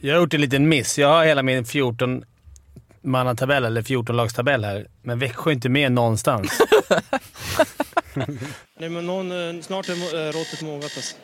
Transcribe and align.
Jag 0.00 0.14
har 0.14 0.20
gjort 0.20 0.34
en 0.34 0.40
liten 0.40 0.68
miss. 0.68 0.98
Jag 0.98 1.08
har 1.08 1.24
hela 1.24 1.42
min 1.42 1.64
14 1.64 2.24
mannatabell 3.02 3.64
eller 3.64 3.82
14-lagstabell 3.82 4.64
här, 4.64 4.86
men 5.02 5.18
Växjö 5.18 5.50
är 5.50 5.54
inte 5.54 5.68
med 5.68 5.92
någonstans. 5.92 6.58
Nej, 8.78 8.88
men 8.88 9.06
någon, 9.06 9.56
eh, 9.56 9.62
snart 9.62 9.88
är 9.88 9.92
äh, 9.92 10.32
råttet 10.32 10.62
mogat 10.62 10.84
alltså. 10.84 11.16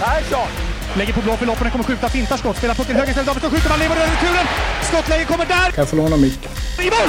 Persson! 0.00 0.48
Lägger 0.96 1.12
på 1.12 1.20
blå 1.20 1.36
för 1.36 1.46
loppen, 1.46 1.70
kommer 1.70 1.84
skjuta, 1.84 2.08
fintar 2.08 2.36
skott, 2.36 2.56
spelar 2.56 2.74
pucken 2.74 2.96
höger 2.96 3.08
istället, 3.08 3.26
Davidsson 3.26 3.50
skjuter, 3.50 3.68
man 3.68 3.78
lever 3.78 3.96
över 3.96 4.06
returen! 4.06 4.46
Skottläge 4.82 5.24
kommer 5.24 5.46
där! 5.46 5.70
Kan 5.70 5.82
jag 5.82 5.88
få 5.88 5.96
låna 5.96 6.16
micken? 6.16 6.52
I 6.80 6.84
mål! 6.84 7.08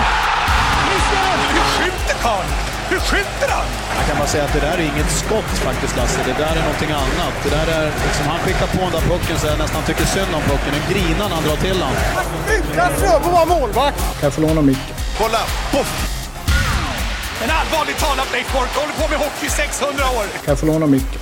Missar! 0.90 1.38
Hur 1.54 1.84
skjuter 1.84 2.16
karln? 2.24 2.77
Hur 2.92 3.00
skjuter 3.10 3.50
han? 3.56 3.68
Jag 3.98 4.06
kan 4.08 4.18
bara 4.18 4.28
säga 4.28 4.44
att 4.48 4.54
det 4.54 4.60
där 4.68 4.78
är 4.82 4.86
inget 4.94 5.12
skott 5.22 5.52
faktiskt, 5.68 5.98
Lasse. 5.98 6.20
Det 6.26 6.38
där 6.44 6.54
är 6.60 6.64
någonting 6.68 6.92
annat. 7.04 7.34
Det 7.44 7.50
där 7.58 7.68
är 7.78 7.86
liksom, 8.08 8.26
han 8.34 8.40
skickar 8.40 8.68
på 8.76 8.82
den 8.88 8.92
där 8.98 9.06
pucken 9.12 9.36
så 9.40 9.48
jag 9.48 9.60
nästan 9.66 9.84
tycker 9.88 10.06
synd 10.06 10.32
om 10.38 10.42
pucken. 10.52 10.72
Den 10.78 10.86
grinar 10.94 11.26
när 11.30 11.36
han 11.40 11.44
drar 11.48 11.60
till 11.66 11.80
den. 11.84 11.94
Utan 12.58 12.90
Fröbo 13.00 13.30
var 13.38 13.46
målvakt! 13.46 14.00
Kan 14.20 14.24
jag 14.30 14.34
få 14.34 14.42
låna 14.42 14.62
micken? 14.62 14.96
Kolla! 15.20 15.42
Poff! 15.74 15.92
En 17.44 17.50
allvarligt 17.60 18.00
talat 18.06 18.30
Leif 18.32 18.54
Boork 18.54 18.74
håller 18.76 18.94
på 19.02 19.06
med 19.12 19.20
hockey 19.26 19.46
i 19.46 19.50
600 19.50 20.04
år! 20.18 20.24
Kan 20.24 20.52
jag 20.54 20.60
få 20.60 20.66
låna 20.66 20.88
micken? 20.88 21.22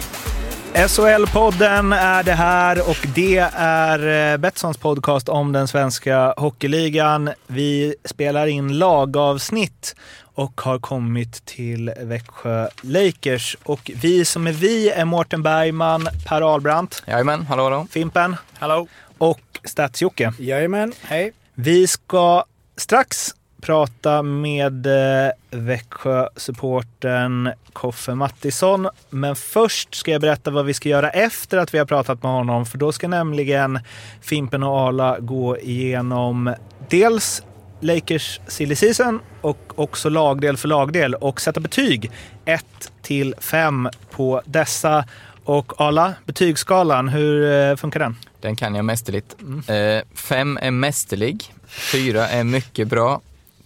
SHL-podden 0.75 1.93
är 1.93 2.23
det 2.23 2.33
här 2.33 2.89
och 2.89 3.07
det 3.15 3.37
är 3.57 4.31
eh, 4.33 4.37
Betssons 4.37 4.77
podcast 4.77 5.29
om 5.29 5.51
den 5.51 5.67
svenska 5.67 6.33
hockeyligan. 6.37 7.29
Vi 7.47 7.95
spelar 8.05 8.47
in 8.47 8.77
lagavsnitt 8.77 9.95
och 10.35 10.61
har 10.61 10.79
kommit 10.79 11.45
till 11.45 11.93
Växjö 12.01 12.67
Lakers. 12.81 13.57
Och 13.63 13.91
vi 14.01 14.25
som 14.25 14.47
är 14.47 14.51
vi 14.51 14.89
är 14.89 15.05
Mårten 15.05 15.43
Bergman, 15.43 16.07
Per 16.27 16.41
Ahlbrandt, 16.41 17.03
Jajamän, 17.07 17.45
hallå 17.45 17.63
hallå. 17.63 17.87
Fimpen 17.91 18.35
Hallå? 18.53 18.87
och 19.17 19.41
Stats-Jocke. 19.63 20.33
Jajamän, 20.39 20.93
hej. 21.01 21.31
Vi 21.53 21.87
ska 21.87 22.43
strax 22.77 23.35
prata 23.61 24.21
med 24.21 24.85
eh, 24.85 25.31
Växjö-supporten 25.49 27.51
Koffe 27.73 28.15
Mattisson. 28.15 28.89
Men 29.09 29.35
först 29.35 29.95
ska 29.95 30.11
jag 30.11 30.21
berätta 30.21 30.51
vad 30.51 30.65
vi 30.65 30.73
ska 30.73 30.89
göra 30.89 31.09
efter 31.09 31.57
att 31.57 31.73
vi 31.73 31.77
har 31.77 31.85
pratat 31.85 32.23
med 32.23 32.31
honom. 32.31 32.65
För 32.65 32.77
då 32.77 32.91
ska 32.91 33.07
nämligen 33.07 33.79
Fimpen 34.21 34.63
och 34.63 34.79
Arla 34.79 35.19
gå 35.19 35.57
igenom 35.57 36.53
dels 36.89 37.43
Lakers 37.79 38.39
silly 38.47 38.75
season 38.75 39.19
och 39.41 39.73
också 39.75 40.09
lagdel 40.09 40.57
för 40.57 40.67
lagdel 40.67 41.13
och 41.13 41.41
sätta 41.41 41.59
betyg 41.59 42.11
1 42.45 42.65
till 43.01 43.35
5 43.37 43.89
på 44.11 44.41
dessa. 44.45 45.05
Och 45.43 45.81
Arla, 45.81 46.13
betygsskalan, 46.25 47.09
hur 47.09 47.51
eh, 47.51 47.75
funkar 47.75 47.99
den? 47.99 48.15
Den 48.41 48.55
kan 48.55 48.75
jag 48.75 48.85
mästerligt. 48.85 49.35
Eh, 49.67 50.03
fem 50.13 50.59
är 50.61 50.71
mästerlig, 50.71 51.53
fyra 51.67 52.27
är 52.27 52.43
mycket 52.43 52.87
bra, 52.87 53.21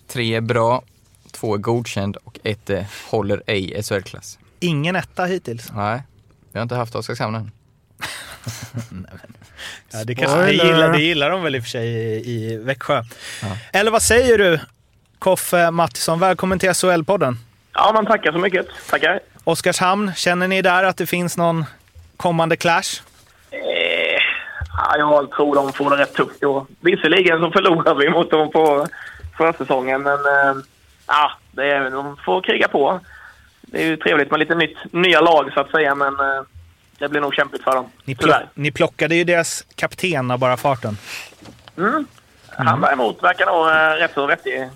tre 0.08 0.36
är 0.36 0.42
bra, 0.42 0.82
två 1.32 1.54
är 1.54 1.58
godkänd 1.58 2.16
och 2.16 2.40
ett 2.44 2.70
är 2.70 2.86
håller 3.10 3.44
ej 3.46 3.84
SHL-klass. 3.84 4.40
Ingen 4.60 4.96
etta 4.96 5.26
hittills. 5.26 5.72
Nej, 5.76 6.02
vi 6.52 6.60
har 6.60 6.64
inte 6.64 6.76
haft 6.76 6.96
Oskarshamn 6.96 7.36
än. 7.36 7.52
Ja, 9.92 10.04
det, 10.06 10.16
kanske, 10.16 10.42
det, 10.42 10.52
gillar, 10.52 10.92
det 10.92 11.02
gillar 11.02 11.30
de 11.30 11.44
väl 11.44 11.56
i 11.56 11.60
och 11.60 11.64
för 11.64 11.70
sig 11.70 11.88
i, 11.88 12.32
i 12.32 12.58
Växjö. 12.58 13.04
Eller 13.74 13.92
vad 13.92 14.02
säger 14.02 14.38
du, 14.38 14.60
Koffe 15.20 15.72
Mattisson? 15.72 16.20
Välkommen 16.20 16.60
till 16.60 16.70
SHL-podden. 16.70 17.36
Ja, 17.74 17.92
man 17.94 18.06
tackar 18.06 18.32
så 18.32 18.38
mycket. 18.38 18.68
Tackar. 18.90 19.20
Oskarshamn, 19.44 20.12
känner 20.16 20.48
ni 20.48 20.62
där 20.62 20.84
att 20.84 20.98
det 20.98 21.06
finns 21.06 21.38
någon 21.38 21.66
kommande 22.18 22.56
clash? 22.56 23.02
Eh, 23.52 23.60
ja, 24.78 24.98
jag 24.98 25.32
tror 25.32 25.56
de 25.56 25.74
får 25.74 25.90
det 25.90 25.98
rätt 25.98 26.14
tufft 26.14 26.44
i 26.44 26.46
år. 26.46 26.66
Visserligen 26.80 27.40
så 27.40 27.52
förlorar 27.52 27.96
vi 27.96 28.10
mot 28.10 28.32
dem 28.32 28.52
på 28.52 28.88
försäsongen, 29.38 30.02
men 30.02 30.14
eh, 30.14 30.64
ja, 31.08 31.32
det 31.52 31.72
är, 31.72 31.90
de 31.90 32.18
får 32.26 32.42
kriga 32.42 32.68
på. 32.68 33.00
Det 33.62 33.82
är 33.84 33.86
ju 33.86 33.98
trevligt 33.98 34.32
med 34.32 34.40
lite 34.40 34.56
nytt, 34.56 34.78
nya 34.92 35.22
lag 35.22 35.52
så 35.54 35.60
att 35.60 35.72
säga, 35.72 35.96
men 35.96 36.14
eh, 36.14 36.42
det 37.00 37.10
blir 37.10 37.22
nog 37.22 37.34
kämpigt 37.36 37.64
för 37.64 37.76
dem. 37.76 37.86
Ni, 38.06 38.16
plock, 38.16 38.42
ni 38.54 38.72
plockade 38.72 39.16
ju 39.16 39.24
deras 39.24 39.66
kapten 39.76 40.32
av 40.32 40.40
bara 40.40 40.58
farten. 40.58 40.98
Mm. 41.78 42.06
Han 42.66 42.82
däremot 42.82 43.24
verkar 43.24 43.46
nog 43.46 43.68
eh, 43.68 44.02
rätt 44.02 44.12
så 44.14 44.26
vettig. 44.28 44.70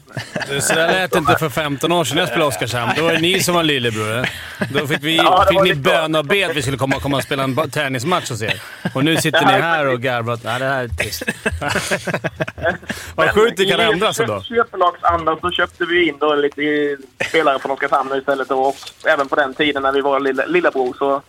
Så 0.61 0.73
där 0.75 0.87
lät 0.87 1.15
inte 1.15 1.35
för 1.35 1.49
15 1.49 1.91
år 1.91 2.03
sedan 2.03 2.17
jag 2.17 2.27
spelade 2.27 2.47
Oskarshamn. 2.47 2.91
Då 2.97 3.03
var 3.03 3.11
det 3.13 3.19
ni 3.19 3.39
som 3.43 3.55
var 3.55 3.63
lillebror. 3.63 4.29
Då 4.73 4.87
fick, 4.87 5.03
vi, 5.03 5.17
Ja, 5.17 5.45
fick 5.49 5.61
ni 5.61 5.75
bön 5.75 6.15
och 6.15 6.25
be 6.25 6.45
att 6.49 6.55
vi 6.55 6.61
skulle 6.61 6.77
komma, 6.77 6.99
komma 6.99 7.17
och 7.17 7.23
spela 7.23 7.43
en 7.43 7.71
träningsmatch 7.71 8.29
hos 8.29 8.41
er. 8.41 8.61
Och 8.93 9.03
nu 9.03 9.17
sitter 9.17 9.45
ni 9.45 9.51
här 9.51 9.87
och 9.87 10.01
garvar. 10.01 10.39
Nej, 10.43 10.59
det 10.59 10.65
här 10.65 10.83
är 10.83 10.87
trist. 10.87 11.23
Vad 13.15 13.31
sjukt 13.31 13.57
det 13.57 13.65
kan 13.65 13.81
i 13.81 13.83
ändras 13.83 14.19
ändå. 14.19 14.41
köpelagsandan 14.41 15.37
så 15.41 15.51
köpte 15.51 15.85
vi 15.85 16.07
in 16.07 16.17
då 16.19 16.35
lite 16.35 16.97
spelare 17.27 17.59
från 17.59 17.71
Oskarshamn 17.71 18.17
istället. 18.17 18.51
Och 18.51 18.75
även 19.05 19.27
på 19.27 19.35
den 19.35 19.53
tiden 19.53 19.83
när 19.83 19.91
vi 19.91 20.01
var 20.01 20.19
lilla, 20.19 20.45
lillebror 20.45 20.95
så 20.97 21.21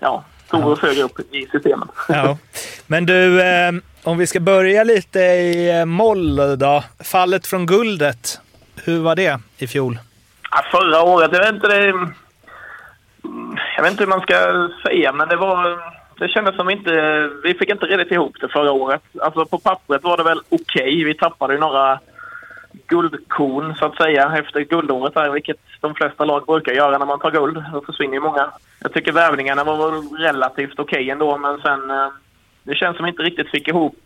ja, 0.00 0.24
tog 0.50 0.66
oss 0.66 0.78
högre 0.78 1.02
upp 1.02 1.20
i 1.34 1.46
systemet. 1.52 1.88
Ja. 2.08 2.38
Men 2.86 3.06
du, 3.06 3.42
eh, 3.42 3.72
om 4.02 4.18
vi 4.18 4.26
ska 4.26 4.40
börja 4.40 4.84
lite 4.84 5.20
i 5.20 5.78
eh, 5.78 5.84
moll 5.84 6.58
då. 6.58 6.84
Fallet 7.04 7.46
från 7.46 7.66
guldet. 7.66 8.40
Hur 8.84 9.00
var 9.00 9.16
det 9.16 9.40
i 9.58 9.66
fjol? 9.66 9.98
Ja, 10.50 10.64
förra 10.70 11.02
året, 11.02 11.30
jag 11.32 11.40
vet 11.40 11.54
inte 11.54 11.68
det... 11.68 11.86
Jag 13.76 13.82
vet 13.82 13.92
inte 13.92 14.04
hur 14.04 14.10
man 14.10 14.20
ska 14.20 14.68
säga, 14.82 15.12
men 15.12 15.28
det 15.28 15.36
var... 15.36 15.78
Det 16.18 16.28
kändes 16.28 16.56
som 16.56 16.70
inte... 16.70 16.90
Vi 17.42 17.54
fick 17.54 17.68
inte 17.68 17.86
riktigt 17.86 18.12
ihop 18.12 18.36
det 18.40 18.48
förra 18.48 18.72
året. 18.72 19.02
Alltså 19.20 19.46
på 19.46 19.58
pappret 19.58 20.02
var 20.02 20.16
det 20.16 20.22
väl 20.22 20.40
okej. 20.48 21.04
Vi 21.04 21.14
tappade 21.14 21.54
ju 21.54 21.60
några 21.60 22.00
guldkorn 22.86 23.74
så 23.74 23.84
att 23.86 23.96
säga 23.96 24.32
efter 24.38 24.60
guldåret 24.60 25.14
här, 25.14 25.30
vilket 25.30 25.56
de 25.80 25.94
flesta 25.94 26.24
lag 26.24 26.46
brukar 26.46 26.72
göra 26.72 26.98
när 26.98 27.06
man 27.06 27.18
tar 27.18 27.30
guld. 27.30 27.64
Då 27.72 27.80
försvinner 27.80 28.14
ju 28.14 28.20
många. 28.20 28.50
Jag 28.80 28.92
tycker 28.92 29.12
värvningarna 29.12 29.64
var 29.64 30.18
relativt 30.18 30.78
okej 30.78 31.10
ändå, 31.10 31.38
men 31.38 31.60
sen... 31.60 31.90
eh, 31.90 32.08
Det 32.62 32.74
känns 32.74 32.96
som 32.96 33.04
vi 33.04 33.10
inte 33.10 33.22
riktigt 33.22 33.50
fick 33.50 33.68
ihop 33.68 33.96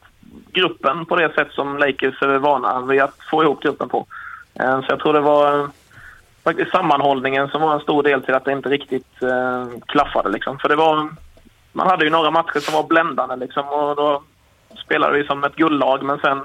gruppen 0.52 1.06
på 1.06 1.16
det 1.16 1.34
sätt 1.34 1.48
som 1.52 1.78
Lakers 1.78 2.22
är 2.22 2.38
vana 2.38 2.80
vid 2.80 3.02
att 3.02 3.18
få 3.30 3.42
ihop 3.42 3.62
gruppen 3.62 3.88
på. 3.88 4.06
Eh, 4.54 4.80
Så 4.80 4.86
jag 4.88 4.98
tror 5.00 5.12
det 5.12 5.20
var 5.20 5.68
faktiskt 6.44 6.70
sammanhållningen 6.70 7.48
som 7.48 7.62
var 7.62 7.74
en 7.74 7.80
stor 7.80 8.02
del 8.02 8.22
till 8.22 8.34
att 8.34 8.44
det 8.44 8.52
inte 8.52 8.68
riktigt 8.68 9.22
eh, 9.22 9.66
klaffade. 9.86 10.28
Liksom. 10.28 10.58
För 10.58 10.68
det 10.68 10.76
var, 10.76 11.08
man 11.72 11.86
hade 11.86 12.04
ju 12.04 12.10
några 12.10 12.30
matcher 12.30 12.60
som 12.60 12.74
var 12.74 12.82
bländande 12.82 13.36
liksom, 13.36 13.68
och 13.68 13.96
då 13.96 14.22
spelade 14.84 15.18
vi 15.18 15.26
som 15.26 15.44
ett 15.44 15.56
guldlag 15.56 16.02
men 16.02 16.18
sen 16.18 16.40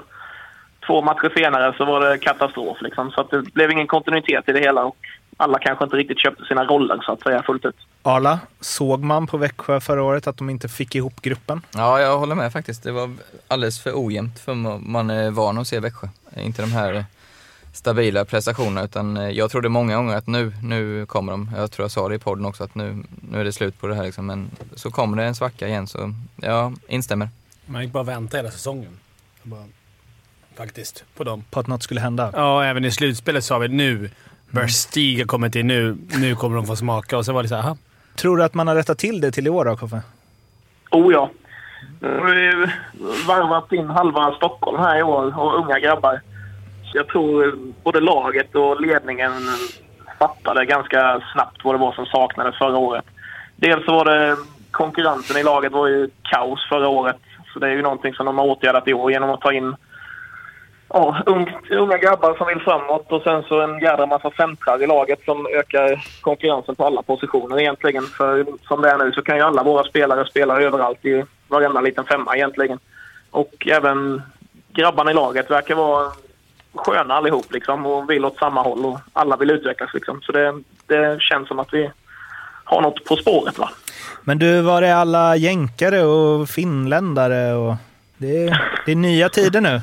två 0.90 1.02
matcher 1.02 1.32
senare 1.36 1.74
så 1.76 1.84
var 1.84 2.00
det 2.00 2.18
katastrof. 2.18 2.78
Liksom. 2.80 3.10
Så 3.10 3.20
att 3.20 3.30
det 3.30 3.42
blev 3.54 3.70
ingen 3.70 3.86
kontinuitet 3.86 4.48
i 4.48 4.52
det 4.52 4.60
hela 4.60 4.84
och 4.84 4.96
alla 5.36 5.58
kanske 5.58 5.84
inte 5.84 5.96
riktigt 5.96 6.18
köpte 6.18 6.44
sina 6.44 6.64
roller 6.64 6.98
så 7.02 7.12
att 7.12 7.22
säga 7.22 7.42
fullt 7.42 7.64
ut. 7.64 7.76
Arla, 8.02 8.38
såg 8.60 9.00
man 9.04 9.26
på 9.26 9.36
Växjö 9.36 9.80
förra 9.80 10.02
året 10.02 10.26
att 10.26 10.36
de 10.36 10.50
inte 10.50 10.68
fick 10.68 10.94
ihop 10.94 11.20
gruppen? 11.22 11.62
Ja, 11.74 12.00
jag 12.00 12.18
håller 12.18 12.34
med 12.34 12.52
faktiskt. 12.52 12.82
Det 12.82 12.92
var 12.92 13.10
alldeles 13.48 13.82
för 13.82 13.92
ojämnt 13.94 14.38
för 14.38 14.52
ma- 14.52 14.80
man 14.86 15.10
är 15.10 15.30
van 15.30 15.58
att 15.58 15.66
se 15.66 15.80
Växjö. 15.80 16.08
Inte 16.36 16.62
de 16.62 16.72
här 16.72 17.04
stabila 17.74 18.24
prestationerna 18.24 18.84
utan 18.84 19.16
eh, 19.16 19.30
jag 19.30 19.50
trodde 19.50 19.68
många 19.68 19.96
gånger 19.96 20.16
att 20.16 20.26
nu, 20.26 20.52
nu 20.62 21.06
kommer 21.06 21.32
de. 21.32 21.50
Jag 21.56 21.70
tror 21.70 21.84
jag 21.84 21.90
sa 21.90 22.08
det 22.08 22.14
i 22.14 22.18
podden 22.18 22.44
också 22.46 22.64
att 22.64 22.74
nu, 22.74 23.02
nu 23.30 23.40
är 23.40 23.44
det 23.44 23.52
slut 23.52 23.80
på 23.80 23.86
det 23.86 23.94
här 23.94 24.04
liksom. 24.04 24.26
Men 24.26 24.50
så 24.74 24.90
kommer 24.90 25.16
det 25.16 25.24
en 25.24 25.34
svacka 25.34 25.68
igen 25.68 25.86
så 25.86 26.14
jag 26.36 26.74
instämmer. 26.88 27.28
Man 27.66 27.82
gick 27.82 27.92
bara 27.92 28.02
vänta 28.04 28.36
hela 28.36 28.50
säsongen. 28.50 28.98
Bara, 29.42 29.64
faktiskt. 30.60 31.04
På 31.16 31.24
dem. 31.24 31.44
På 31.50 31.60
att 31.60 31.66
något 31.66 31.82
skulle 31.82 32.00
hända? 32.00 32.30
Ja, 32.34 32.64
även 32.64 32.84
i 32.84 32.90
slutspelet 32.90 33.44
sa 33.44 33.58
vi 33.58 33.68
nu. 33.68 34.10
Börjar 34.50 34.68
stiga 34.68 35.24
kommit 35.24 35.56
in 35.56 35.66
nu. 35.66 35.96
Nu 36.20 36.34
kommer 36.34 36.56
de 36.56 36.66
få 36.66 36.76
smaka. 36.76 37.18
Och 37.18 37.24
så 37.24 37.32
var 37.32 37.42
det 37.42 37.48
så 37.48 37.54
här, 37.54 37.62
aha. 37.62 37.76
Tror 38.16 38.36
du 38.36 38.44
att 38.44 38.54
man 38.54 38.68
har 38.68 38.74
rättat 38.74 38.98
till 38.98 39.20
det 39.20 39.30
till 39.32 39.46
i 39.46 39.50
år 39.50 39.64
då, 39.64 39.76
Koffe? 39.76 40.02
Oh 40.90 41.12
ja. 41.12 41.30
Nu 42.00 42.08
har 42.08 42.34
vi 42.34 42.66
varvat 43.28 43.72
in 43.72 43.90
halva 43.90 44.34
Stockholm 44.36 44.78
här 44.78 44.98
i 44.98 45.02
år 45.02 45.40
och 45.40 45.58
unga 45.58 45.78
grabbar. 45.78 46.20
Så 46.84 46.98
jag 46.98 47.08
tror 47.08 47.58
både 47.84 48.00
laget 48.00 48.54
och 48.54 48.80
ledningen 48.80 49.32
fattade 50.18 50.64
ganska 50.66 51.22
snabbt 51.32 51.64
vad 51.64 51.74
det 51.74 51.78
var 51.78 51.92
som 51.92 52.06
saknades 52.06 52.58
förra 52.58 52.76
året. 52.76 53.04
Dels 53.56 53.84
så 53.84 53.92
var 53.92 54.04
det 54.04 54.36
konkurrensen 54.70 55.36
i 55.36 55.42
laget 55.42 55.72
var 55.72 55.88
ju 55.88 56.10
kaos 56.22 56.68
förra 56.68 56.88
året. 56.88 57.20
Så 57.52 57.58
det 57.58 57.66
är 57.66 57.72
ju 57.72 57.82
någonting 57.82 58.14
som 58.14 58.26
de 58.26 58.38
har 58.38 58.44
åtgärdat 58.44 58.88
i 58.88 58.94
år 58.94 59.12
genom 59.12 59.30
att 59.30 59.40
ta 59.40 59.52
in 59.52 59.76
ja, 60.92 61.22
unga 61.70 61.98
grabbar 61.98 62.34
som 62.36 62.46
vill 62.46 62.60
framåt 62.60 63.12
och 63.12 63.22
sen 63.22 63.42
så 63.42 63.60
en 63.60 63.78
jädra 63.78 64.06
massa 64.06 64.30
centrar 64.30 64.82
i 64.82 64.86
laget 64.86 65.24
som 65.24 65.46
ökar 65.46 66.04
konkurrensen 66.20 66.76
på 66.76 66.86
alla 66.86 67.02
positioner 67.02 67.60
egentligen. 67.60 68.02
För 68.02 68.46
som 68.68 68.82
det 68.82 68.90
är 68.90 68.98
nu 68.98 69.12
så 69.12 69.22
kan 69.22 69.36
ju 69.36 69.42
alla 69.42 69.62
våra 69.62 69.84
spelare 69.84 70.26
spela 70.26 70.60
överallt 70.60 71.04
i 71.04 71.24
varenda 71.48 71.80
liten 71.80 72.04
femma 72.04 72.36
egentligen. 72.36 72.78
Och 73.30 73.68
även 73.70 74.22
grabbarna 74.72 75.10
i 75.10 75.14
laget 75.14 75.50
verkar 75.50 75.74
vara 75.74 76.12
sköna 76.74 77.14
allihop 77.14 77.52
liksom 77.52 77.86
och 77.86 78.10
vill 78.10 78.24
åt 78.24 78.38
samma 78.38 78.62
håll 78.62 78.86
och 78.86 78.98
alla 79.12 79.36
vill 79.36 79.50
utvecklas 79.50 79.94
liksom. 79.94 80.20
Så 80.22 80.32
det, 80.32 80.62
det 80.86 81.20
känns 81.22 81.48
som 81.48 81.58
att 81.58 81.74
vi 81.74 81.90
har 82.64 82.80
något 82.82 83.04
på 83.04 83.16
spåret 83.16 83.58
va. 83.58 83.70
Men 84.24 84.38
du, 84.38 84.62
var 84.62 84.82
är 84.82 84.94
alla 84.94 85.36
jänkare 85.36 86.02
och 86.02 86.48
finländare 86.48 87.54
och... 87.54 87.74
Det 88.18 88.44
är, 88.44 88.62
det 88.86 88.92
är 88.92 88.96
nya 88.96 89.28
tider 89.28 89.60
nu. 89.60 89.80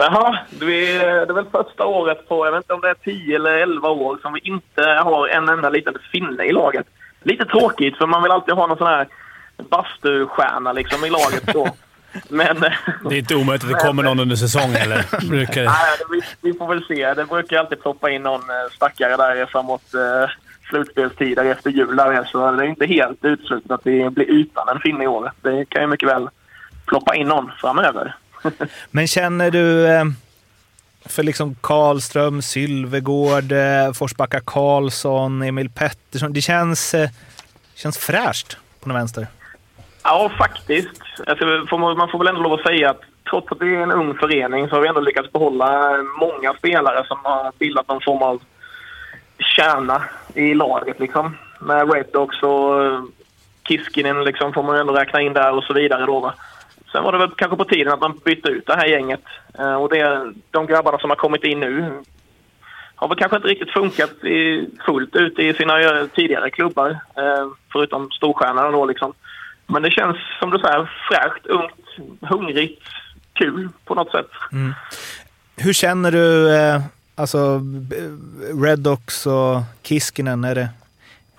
Jaha, 0.00 0.38
det 0.50 0.96
är, 0.96 1.26
det 1.26 1.32
är 1.32 1.34
väl 1.34 1.44
första 1.52 1.86
året 1.86 2.28
på, 2.28 2.46
jag 2.46 2.52
vet 2.52 2.64
inte 2.64 2.74
om 2.74 2.80
det 2.80 2.90
är 2.90 2.94
10 2.94 3.36
eller 3.36 3.50
11 3.50 3.88
år, 3.88 4.18
som 4.22 4.32
vi 4.32 4.40
inte 4.40 4.82
har 4.82 5.28
en 5.28 5.48
enda 5.48 5.70
liten 5.70 5.94
finne 6.12 6.44
i 6.44 6.52
laget. 6.52 6.86
Lite 7.22 7.44
tråkigt, 7.44 7.96
för 7.96 8.06
man 8.06 8.22
vill 8.22 8.32
alltid 8.32 8.54
ha 8.54 8.66
någon 8.66 8.78
sån 8.78 8.86
här 8.86 9.08
bastustjärna 9.70 10.72
liksom 10.72 11.04
i 11.04 11.10
laget 11.10 11.46
då. 11.46 11.68
Men... 12.28 12.60
Det 13.08 13.14
är 13.14 13.18
inte 13.18 13.34
omöjligt 13.34 13.64
att 13.64 13.70
det 13.70 13.86
kommer 13.86 14.02
någon 14.02 14.20
under 14.20 14.36
säsongen, 14.36 14.76
eller? 14.76 15.28
Brukar 15.30 15.62
det? 15.62 15.66
Nej, 15.66 15.96
vi, 16.10 16.50
vi 16.50 16.58
får 16.58 16.68
väl 16.68 16.84
se. 16.84 17.14
Det 17.14 17.24
brukar 17.24 17.58
alltid 17.58 17.82
ploppa 17.82 18.10
in 18.10 18.22
någon 18.22 18.40
eh, 18.40 18.72
stackare 18.74 19.16
där 19.16 19.46
framåt 19.46 19.94
eh, 19.94 20.30
slutspelstider 20.68 21.44
efter 21.44 21.70
jul. 21.70 21.96
Där, 21.96 22.24
så 22.24 22.50
det 22.50 22.64
är 22.64 22.68
inte 22.68 22.86
helt 22.86 23.24
uteslutet 23.24 23.70
att 23.70 23.80
vi 23.84 24.10
blir 24.10 24.30
utan 24.30 24.68
en 24.68 24.80
finne 24.80 25.04
i 25.04 25.06
år. 25.06 25.32
Det 25.42 25.64
kan 25.64 25.82
ju 25.82 25.88
mycket 25.88 26.08
väl 26.08 26.28
ploppa 26.86 27.14
in 27.14 27.28
någon 27.28 27.50
framöver. 27.60 28.14
Men 28.90 29.06
känner 29.06 29.50
du 29.50 29.86
eh, 29.86 30.04
för 31.06 31.22
liksom 31.22 31.56
Karlström, 31.60 32.42
Sylvegård, 32.42 33.52
eh, 33.52 33.92
Forsbacka 33.92 34.40
Karlsson, 34.40 35.42
Emil 35.42 35.70
Pettersson. 35.70 36.32
Det 36.32 36.40
känns, 36.40 36.94
eh, 36.94 37.08
känns 37.74 37.98
fräscht 37.98 38.56
på 38.80 38.88
den 38.88 38.94
vänster. 38.94 39.26
Ja, 40.02 40.30
faktiskt. 40.38 41.02
Alltså, 41.26 41.76
man, 41.76 42.08
får 42.08 42.18
väl 42.18 42.28
ändå 42.28 42.40
lov 42.40 42.52
att 42.52 42.66
säga 42.66 42.90
att 42.90 43.00
trots 43.30 43.52
att 43.52 43.58
det 43.58 43.66
är 43.66 43.82
en 43.82 43.92
ung 43.92 44.14
förening 44.14 44.68
så 44.68 44.74
har 44.74 44.80
vi 44.80 44.88
ändå 44.88 45.00
lyckats 45.00 45.32
behålla 45.32 45.96
många 46.20 46.54
spelare 46.54 47.06
som 47.06 47.18
har 47.22 47.52
bildat 47.58 47.88
någon 47.88 48.00
form 48.00 48.22
av 48.22 48.42
kärna 49.38 50.02
i 50.34 50.54
laget. 50.54 51.00
Liksom. 51.00 51.36
Med 51.60 51.92
Reddox 51.92 52.42
och 52.42 52.74
Kiskinen 53.68 54.24
liksom, 54.24 54.52
får 54.52 54.62
man 54.62 54.76
ändå 54.76 54.92
räkna 54.92 55.20
in 55.20 55.32
där 55.32 55.52
och 55.52 55.64
så 55.64 55.72
vidare. 55.72 56.06
Då, 56.06 56.20
va? 56.20 56.34
Sen 56.92 57.04
var 57.04 57.12
det 57.12 57.18
väl 57.18 57.30
kanske 57.30 57.56
på 57.56 57.64
tiden 57.64 57.92
att 57.92 58.00
man 58.00 58.20
bytte 58.24 58.48
ut 58.48 58.66
det 58.66 58.76
här 58.76 58.86
gänget. 58.86 59.24
Eh, 59.58 59.74
och 59.74 59.88
det, 59.88 60.32
de 60.50 60.66
grabbarna 60.66 60.98
som 60.98 61.10
har 61.10 61.16
kommit 61.16 61.44
in 61.44 61.60
nu 61.60 62.02
har 62.94 63.08
väl 63.08 63.18
kanske 63.18 63.36
inte 63.36 63.48
riktigt 63.48 63.70
funkat 63.70 64.24
i, 64.24 64.68
fullt 64.86 65.16
ut 65.16 65.38
i 65.38 65.54
sina 65.54 65.80
eh, 65.80 66.06
tidigare 66.06 66.50
klubbar. 66.50 66.90
Eh, 66.90 67.46
förutom 67.72 68.10
storstjärnorna 68.10 68.70
då 68.70 68.86
liksom. 68.86 69.12
Men 69.66 69.82
det 69.82 69.90
känns 69.90 70.16
som 70.40 70.50
du 70.50 70.58
säger 70.58 70.90
fräscht, 71.08 71.46
ungt, 71.46 72.20
hungrigt, 72.20 72.82
kul 73.32 73.68
på 73.84 73.94
något 73.94 74.10
sätt. 74.10 74.30
Mm. 74.52 74.74
Hur 75.56 75.72
känner 75.72 76.12
du, 76.12 76.54
eh, 76.56 76.82
alltså 77.14 77.38
eh, 77.38 78.62
Reddox 78.62 79.26
och 79.26 79.60
Kiskinen, 79.82 80.44
är 80.44 80.54
det, 80.54 80.68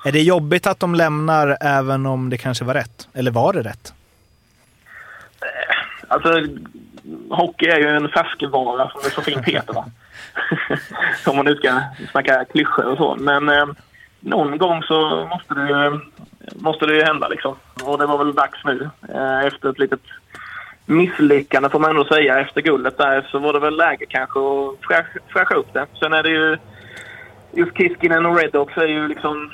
är 0.05 0.11
det 0.11 0.21
jobbigt 0.21 0.67
att 0.67 0.79
de 0.79 0.95
lämnar 0.95 1.57
även 1.61 2.05
om 2.05 2.29
det 2.29 2.37
kanske 2.37 2.65
var 2.65 2.73
rätt? 2.73 3.07
Eller 3.13 3.31
var 3.31 3.53
det 3.53 3.61
rätt? 3.61 3.93
Alltså, 6.09 6.41
hockey 7.29 7.65
är 7.65 7.79
ju 7.79 7.87
en 7.87 8.09
färskvara 8.09 8.89
som 8.89 9.01
det 9.03 9.09
så 9.09 9.21
fint 9.21 9.45
heter. 9.45 9.73
Va? 9.73 9.85
Om 11.27 11.35
man 11.35 11.45
nu 11.45 11.55
ska 11.55 11.81
snacka 12.11 12.45
klyschor 12.45 12.85
och 12.85 12.97
så. 12.97 13.15
Men 13.15 13.49
eh, 13.49 13.65
någon 14.19 14.57
gång 14.57 14.83
så 14.83 15.27
måste 15.31 15.53
det, 15.53 15.99
måste 16.55 16.85
det 16.85 16.95
ju 16.95 17.03
hända. 17.03 17.27
Liksom. 17.27 17.55
Och 17.83 17.97
det 17.97 18.05
var 18.05 18.17
väl 18.17 18.35
dags 18.35 18.65
nu. 18.65 18.89
Eh, 19.09 19.45
efter 19.45 19.69
ett 19.69 19.79
litet 19.79 20.01
misslyckande 20.85 21.69
får 21.69 21.79
man 21.79 21.89
ändå 21.89 22.05
säga 22.05 22.39
efter 22.39 22.61
guldet 22.61 22.97
där 22.97 23.27
så 23.31 23.39
var 23.39 23.53
det 23.53 23.59
väl 23.59 23.77
läge 23.77 24.05
kanske 24.05 24.39
att 24.39 24.85
fräscha, 24.87 25.19
fräscha 25.27 25.55
upp 25.55 25.73
det. 25.73 25.85
Sen 25.99 26.13
är 26.13 26.23
det 26.23 26.29
ju 26.29 26.57
just 27.51 27.77
Kiskinen 27.77 28.25
och 28.25 28.37
Reddox 28.37 28.77
är 28.77 28.87
ju 28.87 29.07
liksom 29.07 29.51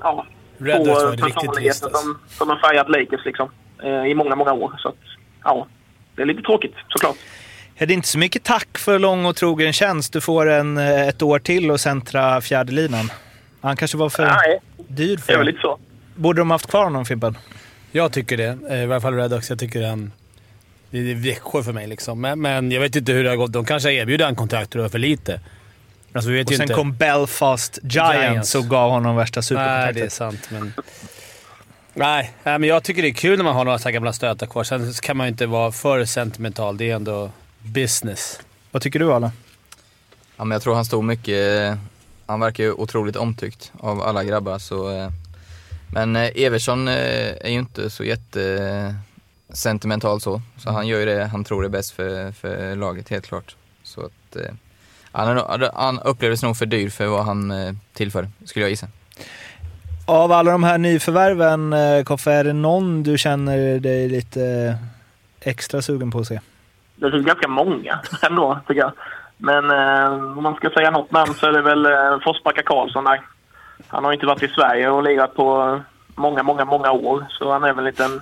ja, 0.00 0.26
ett 0.58 0.66
riktigt 0.66 1.34
personligheter 1.34 1.86
alltså. 1.86 1.88
som, 1.88 2.18
som 2.28 2.48
har 2.48 2.56
färgat 2.56 2.88
Lakers 2.88 3.24
liksom, 3.24 3.50
eh, 3.82 4.06
i 4.06 4.14
många, 4.14 4.36
många 4.36 4.52
år. 4.52 4.74
Så 4.78 4.88
att, 4.88 4.96
ja, 5.44 5.66
det 6.16 6.22
är 6.22 6.26
lite 6.26 6.42
tråkigt 6.42 6.74
såklart. 6.88 7.16
Ja, 7.74 7.86
det 7.86 7.92
är 7.92 7.94
inte 7.94 8.08
så 8.08 8.18
mycket 8.18 8.44
tack 8.44 8.78
för 8.78 8.98
lång 8.98 9.24
och 9.26 9.36
trogen 9.36 9.72
tjänst. 9.72 10.12
Du 10.12 10.20
får 10.20 10.48
en, 10.48 10.78
eh, 10.78 11.08
ett 11.08 11.22
år 11.22 11.38
till 11.38 11.70
och 11.70 11.80
centra 11.80 12.40
fjärdelinan. 12.40 13.10
Han 13.60 13.76
kanske 13.76 13.96
var 13.96 14.08
för 14.08 14.26
Nej, 14.26 14.60
dyr 14.88 15.16
det 15.16 15.22
för 15.22 15.32
är 15.32 15.36
väl 15.36 15.46
det. 15.46 15.52
lite 15.52 15.62
så. 15.62 15.78
Borde 16.14 16.40
de 16.40 16.50
haft 16.50 16.66
kvar 16.66 16.84
honom, 16.84 17.04
Fimpen? 17.04 17.38
Jag 17.92 18.12
tycker 18.12 18.36
det. 18.36 18.58
Eh, 18.70 18.82
I 18.82 18.86
varje 18.86 19.00
fall 19.00 19.14
Reddox. 19.14 19.50
Jag 19.50 19.58
tycker 19.58 19.86
han... 19.88 20.12
Det 20.90 20.98
är 20.98 21.14
Växjö 21.14 21.62
för 21.62 21.72
mig 21.72 21.86
liksom. 21.86 22.20
Men, 22.20 22.40
men 22.40 22.70
jag 22.72 22.80
vet 22.80 22.96
inte 22.96 23.12
hur 23.12 23.24
det 23.24 23.30
har 23.30 23.36
gått. 23.36 23.52
De 23.52 23.64
kanske 23.64 23.92
erbjuder 23.92 24.26
en 24.28 24.36
kontrakt 24.36 24.70
och 24.74 24.78
det 24.78 24.82
var 24.82 24.88
för 24.88 24.98
lite. 24.98 25.40
Alltså, 26.12 26.30
vi 26.30 26.36
vet 26.36 26.46
Och 26.46 26.52
ju 26.52 26.56
sen 26.56 26.64
inte. 26.64 26.74
kom 26.74 26.96
Belfast 26.96 27.78
Giants, 27.82 28.14
Giants. 28.22 28.54
och 28.54 28.64
gav 28.64 28.90
honom 28.90 29.16
värsta 29.16 29.40
Nej, 29.40 29.44
det 29.94 30.00
är 30.00 30.08
superkontraktet. 30.08 30.12
sant. 30.12 30.48
Men... 30.50 30.72
Nej, 31.98 32.34
men 32.44 32.64
jag 32.64 32.84
tycker 32.84 33.02
det 33.02 33.08
är 33.08 33.12
kul 33.12 33.36
när 33.36 33.44
man 33.44 33.56
har 33.56 33.64
några 33.64 33.78
så 33.78 33.84
här 33.84 33.92
gamla 33.92 34.12
stötar 34.12 34.46
kvar. 34.46 34.64
Sen 34.64 34.92
kan 34.92 35.16
man 35.16 35.26
ju 35.26 35.30
inte 35.30 35.46
vara 35.46 35.72
för 35.72 36.04
sentimental. 36.04 36.76
Det 36.76 36.90
är 36.90 36.96
ändå 36.96 37.30
business. 37.62 38.40
Vad 38.70 38.82
tycker 38.82 38.98
du, 38.98 39.12
Alla? 39.12 39.32
Ja, 40.36 40.44
men 40.44 40.54
jag 40.54 40.62
tror 40.62 40.74
han 40.74 40.84
stod 40.84 41.04
mycket, 41.04 41.78
han 42.26 42.40
verkar 42.40 42.64
ju 42.64 42.72
otroligt 42.72 43.16
omtyckt 43.16 43.72
av 43.80 44.02
alla 44.02 44.24
grabbar 44.24 44.58
så 44.58 44.90
eh, 44.90 45.08
Men 45.92 46.16
eh, 46.16 46.30
Everson 46.34 46.88
eh, 46.88 46.94
är 47.40 47.48
ju 47.48 47.58
inte 47.58 47.90
så 47.90 48.04
jätte 48.04 48.94
sentimental 49.52 50.20
så, 50.20 50.42
så 50.56 50.70
han 50.70 50.86
gör 50.86 50.98
ju 50.98 51.06
det 51.06 51.24
han 51.24 51.44
tror 51.44 51.64
är 51.64 51.68
bäst 51.68 51.90
för, 51.90 52.32
för 52.32 52.76
laget 52.76 53.08
helt 53.08 53.26
klart. 53.26 53.56
Så 53.82 54.00
att 54.00 54.36
eh, 54.36 54.54
han, 55.12 55.70
han 55.74 56.00
upplevdes 56.00 56.42
nog 56.42 56.56
för 56.56 56.66
dyr 56.66 56.90
för 56.90 57.06
vad 57.06 57.24
han 57.24 57.50
eh, 57.50 57.74
tillför, 57.92 58.28
skulle 58.44 58.64
jag 58.64 58.70
gissa. 58.70 58.88
Av 60.08 60.32
alla 60.32 60.50
de 60.50 60.64
här 60.64 60.78
nyförvärven, 60.78 61.72
eh, 61.72 62.02
Koffe, 62.04 62.32
är 62.32 62.44
det 62.44 62.52
någon 62.52 63.02
du 63.02 63.18
känner 63.18 63.80
dig 63.80 64.08
lite 64.08 64.42
eh, 64.42 65.50
extra 65.50 65.82
sugen 65.82 66.10
på 66.10 66.18
att 66.18 66.26
se? 66.26 66.40
Det 66.96 67.10
finns 67.10 67.26
ganska 67.26 67.48
många 67.48 68.00
ändå, 68.22 68.60
tycker 68.66 68.80
jag. 68.80 68.92
Men 69.36 69.70
eh, 69.70 70.36
om 70.36 70.42
man 70.42 70.54
ska 70.54 70.70
säga 70.70 70.90
något 70.90 71.12
namn 71.12 71.34
så 71.34 71.46
är 71.46 71.52
det 71.52 71.62
väl 71.62 71.86
eh, 71.86 72.18
Forsbacka 72.24 72.62
Karlsson 72.62 73.04
där. 73.04 73.20
Han 73.88 74.04
har 74.04 74.12
inte 74.12 74.26
varit 74.26 74.42
i 74.42 74.48
Sverige 74.48 74.90
och 74.90 75.02
lirat 75.02 75.34
på 75.34 75.80
många, 76.14 76.42
många, 76.42 76.64
många 76.64 76.90
år. 76.92 77.26
Så 77.30 77.52
han 77.52 77.64
är 77.64 77.72
väl 77.72 77.78
en 77.78 77.84
liten 77.84 78.20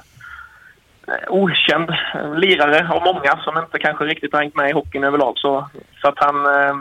eh, 1.09 1.29
okänd 1.29 1.91
eh, 1.91 2.35
lirare 2.35 2.89
av 2.89 3.03
många 3.03 3.39
som 3.45 3.59
inte 3.59 3.79
kanske 3.79 4.05
riktigt 4.05 4.33
har 4.33 4.41
hängt 4.41 4.57
med 4.57 4.71
i 4.71 4.73
hockeyn 4.73 5.05
överlag. 5.05 5.39
Så, 5.39 5.69
så 6.01 6.09
att 6.09 6.19
han 6.19 6.47
eh, 6.47 6.75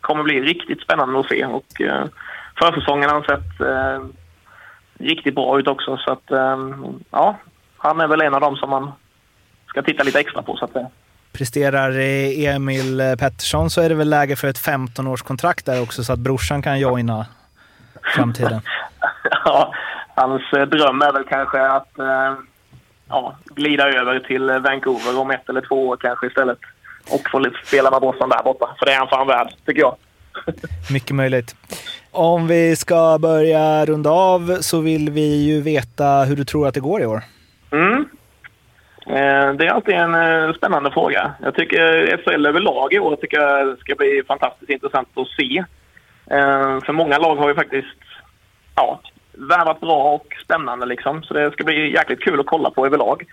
kommer 0.00 0.22
bli 0.22 0.40
riktigt 0.40 0.82
spännande 0.82 1.20
att 1.20 1.28
se. 1.28 1.44
Och 1.44 1.80
eh, 1.80 2.04
försäsongen 2.58 3.10
har 3.10 3.14
han 3.14 3.24
sett 3.24 3.60
eh, 3.60 4.21
riktigt 5.02 5.34
bra 5.34 5.58
ut 5.58 5.68
också. 5.68 5.96
Så 5.96 6.12
att 6.12 6.30
eh, 6.30 6.56
ja, 7.10 7.36
han 7.76 8.00
är 8.00 8.08
väl 8.08 8.20
en 8.20 8.34
av 8.34 8.40
dem 8.40 8.56
som 8.56 8.70
man 8.70 8.92
ska 9.66 9.82
titta 9.82 10.02
lite 10.02 10.20
extra 10.20 10.42
på 10.42 10.56
så 10.56 10.64
att. 10.64 10.76
Presterar 11.32 11.90
Emil 12.38 13.00
eh, 13.00 13.14
Pettersson 13.14 13.70
så 13.70 13.80
är 13.80 13.88
det 13.88 13.94
väl 13.94 14.10
läge 14.10 14.36
för 14.36 14.48
ett 14.48 14.58
15-årskontrakt 14.58 15.66
där 15.66 15.82
också 15.82 16.04
så 16.04 16.12
att 16.12 16.18
brorsan 16.18 16.62
kan 16.62 16.80
joina 16.80 17.26
framtiden. 18.14 18.60
ja, 19.44 19.74
hans 20.14 20.42
eh, 20.52 20.62
dröm 20.62 21.02
är 21.02 21.12
väl 21.12 21.24
kanske 21.24 21.66
att 21.66 21.98
eh, 21.98 22.34
ja, 23.08 23.36
glida 23.44 23.88
över 23.88 24.20
till 24.20 24.50
Vancouver 24.50 25.20
om 25.20 25.30
ett 25.30 25.48
eller 25.48 25.60
två 25.60 25.88
år 25.88 25.96
kanske 25.96 26.26
istället. 26.26 26.58
Och 27.10 27.30
få 27.30 27.38
lite 27.38 27.56
spela 27.66 27.90
med 27.90 28.00
brorsan 28.00 28.28
där 28.28 28.42
borta. 28.42 28.74
För 28.78 28.86
det 28.86 28.92
är 28.92 28.98
han 28.98 29.08
fan 29.08 29.26
värd, 29.26 29.48
tycker 29.66 29.80
jag. 29.80 29.96
Mycket 30.92 31.16
möjligt. 31.16 31.56
Om 32.10 32.46
vi 32.46 32.76
ska 32.76 33.18
börja 33.18 33.84
runda 33.84 34.10
av 34.10 34.56
så 34.60 34.80
vill 34.80 35.10
vi 35.10 35.44
ju 35.44 35.60
veta 35.60 36.24
hur 36.24 36.36
du 36.36 36.44
tror 36.44 36.68
att 36.68 36.74
det 36.74 36.80
går 36.80 37.02
i 37.02 37.06
år. 37.06 37.22
Mm. 37.72 38.04
Eh, 39.06 39.52
det 39.52 39.66
är 39.66 39.70
alltid 39.70 39.94
en 39.94 40.14
eh, 40.14 40.54
spännande 40.54 40.90
fråga. 40.90 41.32
Jag 41.42 41.54
tycker 41.54 42.16
SHL 42.16 42.46
överlag 42.46 42.92
i 42.92 42.98
år 42.98 43.16
tycker 43.16 43.40
jag 43.40 43.78
ska 43.78 43.94
bli 43.94 44.22
fantastiskt 44.28 44.70
intressant 44.70 45.08
att 45.14 45.28
se. 45.28 45.64
Eh, 46.30 46.80
för 46.84 46.92
många 46.92 47.18
lag 47.18 47.36
har 47.36 47.48
ju 47.48 47.54
faktiskt 47.54 47.98
ja, 48.74 49.00
värvat 49.32 49.80
bra 49.80 50.14
och 50.14 50.26
spännande 50.44 50.86
liksom. 50.86 51.22
Så 51.22 51.34
det 51.34 51.52
ska 51.52 51.64
bli 51.64 51.92
jäkligt 51.92 52.20
kul 52.20 52.40
att 52.40 52.46
kolla 52.46 52.70
på 52.70 52.86
överlag. 52.86 53.24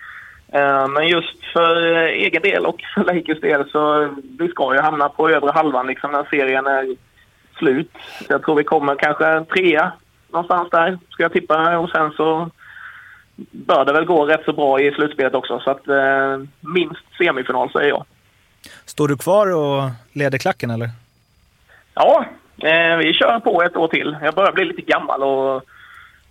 Eh, 0.53 0.87
men 0.87 1.07
just 1.07 1.45
för 1.53 1.95
eh, 1.95 2.25
egen 2.25 2.41
del 2.41 2.65
och 2.65 2.81
för 2.93 3.03
Lakers 3.03 3.41
del 3.41 3.69
så 3.69 4.09
vi 4.39 4.47
ska 4.47 4.75
ju 4.75 4.81
hamna 4.81 5.09
på 5.09 5.29
övre 5.29 5.51
halvan 5.51 5.87
liksom 5.87 6.11
när 6.11 6.23
serien 6.23 6.67
är 6.67 6.95
slut. 7.57 7.91
Så 8.17 8.25
jag 8.33 8.43
tror 8.43 8.55
vi 8.55 8.63
kommer 8.63 8.95
kanske 8.95 9.45
trea 9.45 9.91
någonstans 10.29 10.69
där, 10.71 10.97
ska 11.09 11.23
jag 11.23 11.33
tippa. 11.33 11.77
Och 11.77 11.89
sen 11.89 12.11
så 12.11 12.49
bör 13.51 13.85
det 13.85 13.93
väl 13.93 14.05
gå 14.05 14.25
rätt 14.25 14.45
så 14.45 14.53
bra 14.53 14.81
i 14.81 14.91
slutspelet 14.91 15.33
också. 15.33 15.59
Så 15.59 15.71
att 15.71 15.87
eh, 15.87 16.37
minst 16.59 17.17
semifinal 17.17 17.71
säger 17.71 17.89
jag. 17.89 18.05
Står 18.85 19.07
du 19.07 19.17
kvar 19.17 19.55
och 19.55 19.89
leder 20.13 20.37
klacken 20.37 20.69
eller? 20.69 20.89
Ja, 21.93 22.25
eh, 22.57 22.97
vi 22.97 23.13
kör 23.13 23.39
på 23.39 23.63
ett 23.63 23.75
år 23.75 23.87
till. 23.87 24.17
Jag 24.21 24.35
börjar 24.35 24.51
bli 24.51 24.65
lite 24.65 24.81
gammal 24.81 25.23
och, 25.23 25.63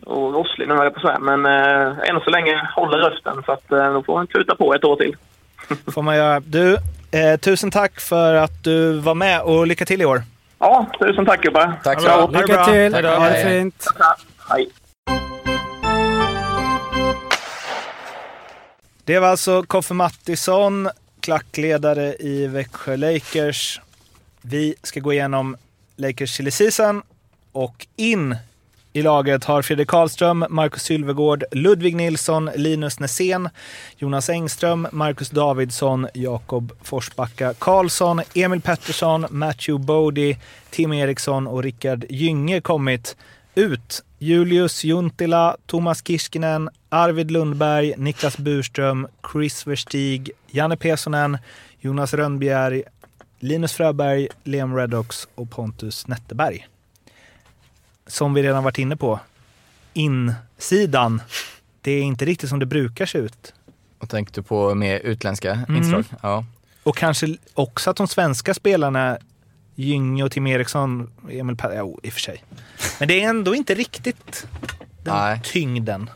och 0.04 0.34
rosslig 0.34 0.68
nu 0.68 0.74
höll 0.74 0.84
jag 0.84 0.94
på 0.94 1.00
att 1.00 1.06
säga. 1.06 1.18
Men 1.18 1.46
eh, 1.46 2.08
än 2.08 2.20
så 2.24 2.30
länge 2.30 2.70
håller 2.76 2.98
rösten 2.98 3.42
så 3.46 3.52
att 3.52 3.72
eh, 3.72 3.92
då 3.92 4.02
får 4.02 4.14
man 4.14 4.26
tuta 4.26 4.54
på 4.54 4.74
ett 4.74 4.84
år 4.84 4.96
till. 4.96 5.16
får 5.92 6.02
man 6.02 6.16
göra. 6.16 6.40
Du, 6.40 6.76
eh, 7.10 7.36
tusen 7.40 7.70
tack 7.70 8.00
för 8.00 8.34
att 8.34 8.64
du 8.64 8.92
var 8.92 9.14
med 9.14 9.42
och 9.42 9.66
lycka 9.66 9.84
till 9.84 10.02
i 10.02 10.04
år. 10.04 10.22
Ja, 10.58 10.86
tusen 11.00 11.26
tack 11.26 11.42
gubbar. 11.42 11.72
Tack 11.84 12.00
så 12.00 12.28
mycket. 12.32 12.48
Lycka 12.48 12.64
till! 12.64 12.94
Hej 12.94 13.02
då. 13.02 13.08
Ha 13.08 13.24
det 13.24 13.30
Hej. 13.30 13.44
fint! 13.44 13.86
Hej. 14.48 14.68
Det 19.04 19.18
var 19.18 19.28
alltså 19.28 19.62
Koffe 19.62 19.94
Mattisson, 19.94 20.88
klackledare 21.20 22.14
i 22.20 22.46
Växjö 22.46 22.96
Lakers. 22.96 23.80
Vi 24.42 24.74
ska 24.82 25.00
gå 25.00 25.12
igenom 25.12 25.56
Lakers 25.96 26.30
silly 26.30 26.50
season 26.50 27.02
och 27.52 27.86
in 27.96 28.36
i 28.92 29.02
laget 29.02 29.44
har 29.44 29.62
Fredrik 29.62 29.88
Karlström, 29.88 30.44
Marcus 30.50 30.82
Sylvegård, 30.82 31.44
Ludvig 31.52 31.96
Nilsson, 31.96 32.50
Linus 32.56 33.00
Nässén, 33.00 33.48
Jonas 33.96 34.28
Engström, 34.28 34.86
Marcus 34.92 35.30
Davidsson, 35.30 36.06
Jakob 36.14 36.72
Forsbacka 36.82 37.54
Karlsson, 37.58 38.20
Emil 38.34 38.60
Pettersson, 38.60 39.26
Matthew 39.30 39.84
Bodie, 39.84 40.38
Tim 40.70 40.92
Eriksson 40.92 41.46
och 41.46 41.62
Rickard 41.62 42.04
Gynge 42.08 42.60
kommit 42.60 43.16
ut. 43.54 44.04
Julius 44.18 44.84
Juntila, 44.84 45.56
Thomas 45.66 46.02
Kirskinen, 46.02 46.68
Arvid 46.88 47.30
Lundberg, 47.30 47.94
Niklas 47.96 48.38
Burström, 48.38 49.06
Chris 49.32 49.66
Verstig, 49.66 50.30
Janne 50.50 50.76
Pesonen, 50.76 51.38
Jonas 51.80 52.14
Rönnbjerg, 52.14 52.82
Linus 53.40 53.72
Fröberg, 53.72 54.28
Liam 54.44 54.76
Reddox 54.76 55.28
och 55.34 55.50
Pontus 55.50 56.06
Netteberg. 56.06 56.66
Som 58.08 58.34
vi 58.34 58.42
redan 58.42 58.64
varit 58.64 58.78
inne 58.78 58.96
på, 58.96 59.20
insidan, 59.92 61.22
det 61.80 61.90
är 61.90 62.02
inte 62.02 62.24
riktigt 62.24 62.48
som 62.48 62.58
det 62.58 62.66
brukar 62.66 63.06
se 63.06 63.18
ut. 63.18 63.54
Och 63.98 64.08
tänkte 64.08 64.40
du 64.40 64.44
på 64.44 64.74
mer 64.74 64.98
utländska 64.98 65.66
inslag? 65.68 66.04
Ja. 66.22 66.44
Och 66.82 66.96
kanske 66.96 67.36
också 67.54 67.90
att 67.90 67.96
de 67.96 68.08
svenska 68.08 68.54
spelarna, 68.54 69.18
Gynge 69.74 70.24
och 70.24 70.32
Tim 70.32 70.46
Eriksson, 70.46 71.10
Emil 71.30 71.56
Per, 71.56 71.76
jo, 71.78 72.00
i 72.02 72.08
och 72.08 72.12
för 72.12 72.20
sig. 72.20 72.44
Men 72.98 73.08
det 73.08 73.22
är 73.22 73.28
ändå 73.28 73.54
inte 73.54 73.74
riktigt 73.74 74.46
den 75.02 75.14
Nej. 75.14 75.40
tyngden. 75.44 76.10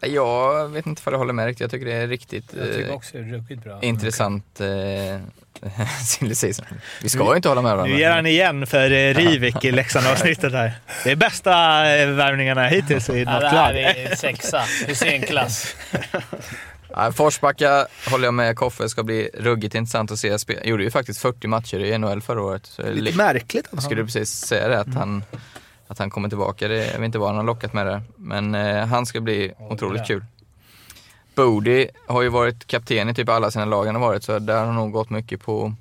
Jag 0.00 0.68
vet 0.68 0.86
inte 0.86 1.02
om 1.04 1.12
jag 1.12 1.18
håller 1.18 1.32
med 1.32 1.46
riktigt. 1.46 1.60
Jag 1.60 1.70
tycker 1.70 1.86
det 1.86 1.92
är 1.94 2.06
riktigt 2.08 2.44
Jag 2.58 2.66
tycker 2.72 2.88
eh, 2.88 2.94
också 2.94 3.10
det 3.12 3.18
är 3.18 3.22
ruggigt 3.32 3.64
bra. 3.64 3.78
intressant 3.82 4.60
eh, 4.60 4.66
silly 6.06 6.34
season. 6.34 6.66
Vi 7.02 7.08
ska 7.08 7.30
ju 7.30 7.36
inte 7.36 7.48
hålla 7.48 7.62
med 7.62 7.72
varandra. 7.76 7.94
Nu 7.94 8.00
ger 8.00 8.10
han 8.10 8.26
igen 8.26 8.66
för 8.66 8.90
eh, 8.90 9.14
Rivik 9.14 9.64
i 9.64 9.72
Leksand-avsnittet 9.72 10.52
här. 10.52 10.72
Det 11.04 11.10
är 11.10 11.16
bästa 11.16 11.52
eh, 11.96 12.08
värvningarna 12.08 12.66
hittills 12.68 13.10
i 13.10 13.22
Ja, 13.22 13.32
något 13.32 13.40
det 13.40 13.48
här 13.48 13.72
lag. 13.74 13.82
är 13.82 14.16
sexa. 14.16 14.62
Hussein-klass. 14.86 15.76
Ja, 16.90 17.12
Forsbacka 17.12 17.86
håller 18.10 18.24
jag 18.24 18.34
med 18.34 18.56
Koffe, 18.56 18.88
ska 18.88 19.02
bli 19.02 19.30
ruggigt 19.34 19.74
intressant 19.74 20.10
att 20.10 20.18
se. 20.18 20.38
spela. 20.38 20.64
Gjorde 20.64 20.84
ju 20.84 20.90
faktiskt 20.90 21.20
40 21.20 21.46
matcher 21.46 21.78
i 21.78 21.98
NHL 21.98 22.20
förra 22.22 22.42
året. 22.42 22.70
Det 22.76 22.82
Lite 22.90 23.00
li- 23.00 23.12
märkligt 23.16 23.66
skulle 23.78 24.04
precis 24.04 24.30
säga 24.30 24.68
det, 24.68 24.80
att, 24.80 24.94
han, 24.94 25.24
att 25.88 25.98
han 25.98 26.10
kommer 26.10 26.28
tillbaka. 26.28 26.68
Det, 26.68 26.86
jag 26.86 26.98
vet 26.98 27.04
inte 27.04 27.18
vad 27.18 27.28
han 27.28 27.36
har 27.36 27.44
lockat 27.44 27.72
med 27.72 27.86
det. 27.86 28.02
Men 28.16 28.54
eh, 28.54 28.86
han 28.86 29.06
ska 29.06 29.20
bli 29.20 29.52
otroligt 29.58 30.00
ja. 30.00 30.06
kul. 30.06 30.24
Bodie 31.34 31.88
har 32.06 32.22
ju 32.22 32.28
varit 32.28 32.66
kapten 32.66 33.08
i 33.08 33.14
typ 33.14 33.28
alla 33.28 33.50
sina 33.50 33.64
lag 33.64 33.86
han 33.86 33.94
har 33.94 34.02
varit, 34.02 34.24
så 34.24 34.38
där 34.38 34.64
har 34.64 34.72
nog 34.72 34.92
gått 34.92 35.10
mycket 35.10 35.42
på 35.42 35.74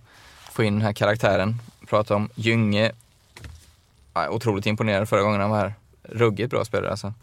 att 0.48 0.54
få 0.54 0.64
in 0.64 0.74
den 0.74 0.82
här 0.82 0.94
karaktären. 0.94 1.56
Prata 1.90 2.16
om 2.16 2.30
Gynge. 2.36 2.92
Ja, 4.14 4.30
otroligt 4.30 4.66
imponerad 4.66 5.10
förra 5.10 5.22
gången 5.22 5.42
han 5.42 5.50
var 5.50 5.58
här. 5.58 5.74
Ruggigt 6.04 6.50
bra 6.50 6.66
spelare 6.66 6.92
alltså. 6.92 7.14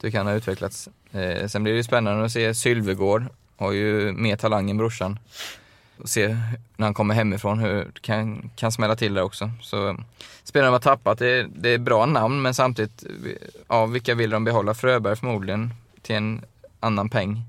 Tycker 0.00 0.18
han 0.18 0.26
har 0.26 0.34
utvecklats. 0.34 0.88
Eh, 1.12 1.46
sen 1.46 1.62
blir 1.62 1.74
det 1.74 1.84
spännande 1.84 2.24
att 2.24 2.32
se 2.32 2.54
Sylvegård. 2.54 3.24
Har 3.56 3.72
ju 3.72 4.12
mer 4.12 4.36
talang 4.36 4.70
än 4.70 4.76
brorsan. 4.76 5.18
Och 6.02 6.08
se 6.08 6.36
när 6.76 6.86
han 6.86 6.94
kommer 6.94 7.14
hemifrån 7.14 7.58
hur 7.58 7.84
det 7.94 8.00
kan, 8.00 8.50
kan 8.56 8.72
smälla 8.72 8.96
till 8.96 9.14
där 9.14 9.22
också. 9.22 9.50
Så 9.60 9.96
spelarna 10.44 10.72
har 10.72 10.78
tappat, 10.78 11.18
det 11.18 11.26
är, 11.26 11.48
det 11.54 11.68
är 11.68 11.78
bra 11.78 12.06
namn 12.06 12.42
men 12.42 12.54
samtidigt, 12.54 13.04
ja 13.68 13.86
vilka 13.86 14.14
vill 14.14 14.30
de 14.30 14.44
behålla? 14.44 14.74
Fröberg 14.74 15.16
förmodligen 15.16 15.70
till 16.02 16.16
en 16.16 16.40
annan 16.80 17.08
peng. 17.08 17.42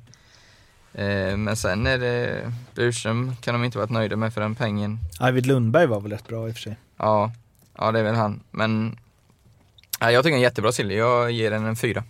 Eh, 0.94 1.38
men 1.38 1.56
sen 1.56 1.88
är 1.88 1.98
det 1.98 2.52
Burström 2.76 3.36
kan 3.42 3.54
de 3.54 3.64
inte 3.64 3.78
varit 3.78 3.90
nöjda 3.90 4.16
med 4.16 4.34
för 4.34 4.42
den 4.42 4.56
pengen. 4.56 5.00
Arvid 5.20 5.46
Lundberg 5.46 5.86
var 5.86 6.02
väl 6.02 6.12
rätt 6.12 6.28
bra 6.28 6.48
i 6.48 6.52
och 6.52 6.56
för 6.56 6.62
sig. 6.62 6.76
Ja, 6.98 7.32
ja 7.78 7.92
det 7.92 8.00
är 8.00 8.04
väl 8.04 8.16
han. 8.16 8.40
Men 8.52 8.98
ja, 10.00 10.12
jag 10.12 10.24
tycker 10.24 10.36
en 10.36 10.42
jättebra 10.42 10.72
silly. 10.72 10.96
Jag 10.96 11.32
ger 11.32 11.52
den 11.52 11.66
en 11.66 11.76
fyra. 11.76 12.04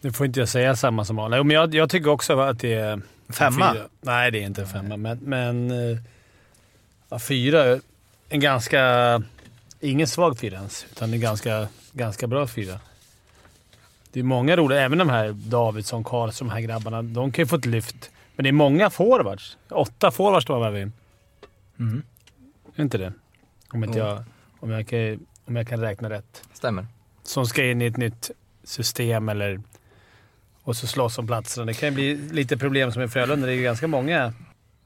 Nu 0.00 0.12
får 0.12 0.26
inte 0.26 0.40
jag 0.40 0.48
säga 0.48 0.76
samma 0.76 1.04
som 1.04 1.18
Arne. 1.18 1.42
Men 1.42 1.50
jag, 1.56 1.74
jag 1.74 1.90
tycker 1.90 2.10
också 2.10 2.40
att 2.40 2.58
det 2.58 2.74
är... 2.74 3.00
Femma? 3.28 3.72
Fyra. 3.72 3.88
Nej, 4.00 4.30
det 4.30 4.38
är 4.38 4.42
inte 4.46 4.62
en 4.62 4.68
femma, 4.68 4.96
men... 4.96 5.18
men 5.18 5.70
eh, 5.70 5.98
ja, 7.08 7.18
fyra. 7.18 7.80
En 8.28 8.40
ganska... 8.40 9.22
Ingen 9.80 10.06
svag 10.06 10.38
fyra 10.38 10.56
ens, 10.56 10.86
utan 10.92 11.12
en 11.12 11.20
ganska, 11.20 11.68
ganska 11.92 12.26
bra 12.26 12.46
fyra. 12.46 12.80
Det 14.12 14.20
är 14.20 14.24
många 14.24 14.56
roliga, 14.56 14.80
även 14.80 14.98
de 14.98 15.08
här 15.08 15.32
Davidsson, 15.32 16.04
Karlsson, 16.04 16.48
de 16.48 16.54
här 16.54 16.60
grabbarna. 16.60 17.02
De 17.02 17.32
kan 17.32 17.42
ju 17.42 17.46
få 17.46 17.56
ett 17.56 17.66
lyft. 17.66 18.10
Men 18.36 18.44
det 18.44 18.50
är 18.50 18.52
många 18.52 18.90
forwards. 18.90 19.56
Åtta 19.68 20.10
forwards 20.10 20.46
de 20.46 20.52
har 20.52 20.60
värvat 20.60 20.80
in. 20.80 20.92
Mm. 21.78 22.02
Är 22.76 22.82
inte 22.82 22.98
det? 22.98 23.12
Om, 23.72 23.84
inte 23.84 23.98
jag, 23.98 24.24
om, 24.60 24.70
jag 24.70 24.88
kan, 24.88 25.26
om 25.44 25.56
jag 25.56 25.68
kan 25.68 25.80
räkna 25.80 26.10
rätt. 26.10 26.42
Stämmer. 26.52 26.86
Som 27.22 27.46
ska 27.46 27.64
in 27.64 27.82
i 27.82 27.86
ett 27.86 27.96
nytt 27.96 28.30
system 28.64 29.28
eller... 29.28 29.60
Och 30.64 30.76
så 30.76 30.86
slåss 30.86 31.18
om 31.18 31.26
platserna. 31.26 31.66
Det 31.66 31.74
kan 31.74 31.88
ju 31.88 31.94
bli 31.94 32.14
lite 32.32 32.56
problem 32.56 32.92
som 32.92 33.02
i 33.02 33.08
Frölunda. 33.08 33.46
Det 33.46 33.52
är 33.52 33.56
ju 33.56 33.62
ganska 33.62 33.86
många 33.86 34.32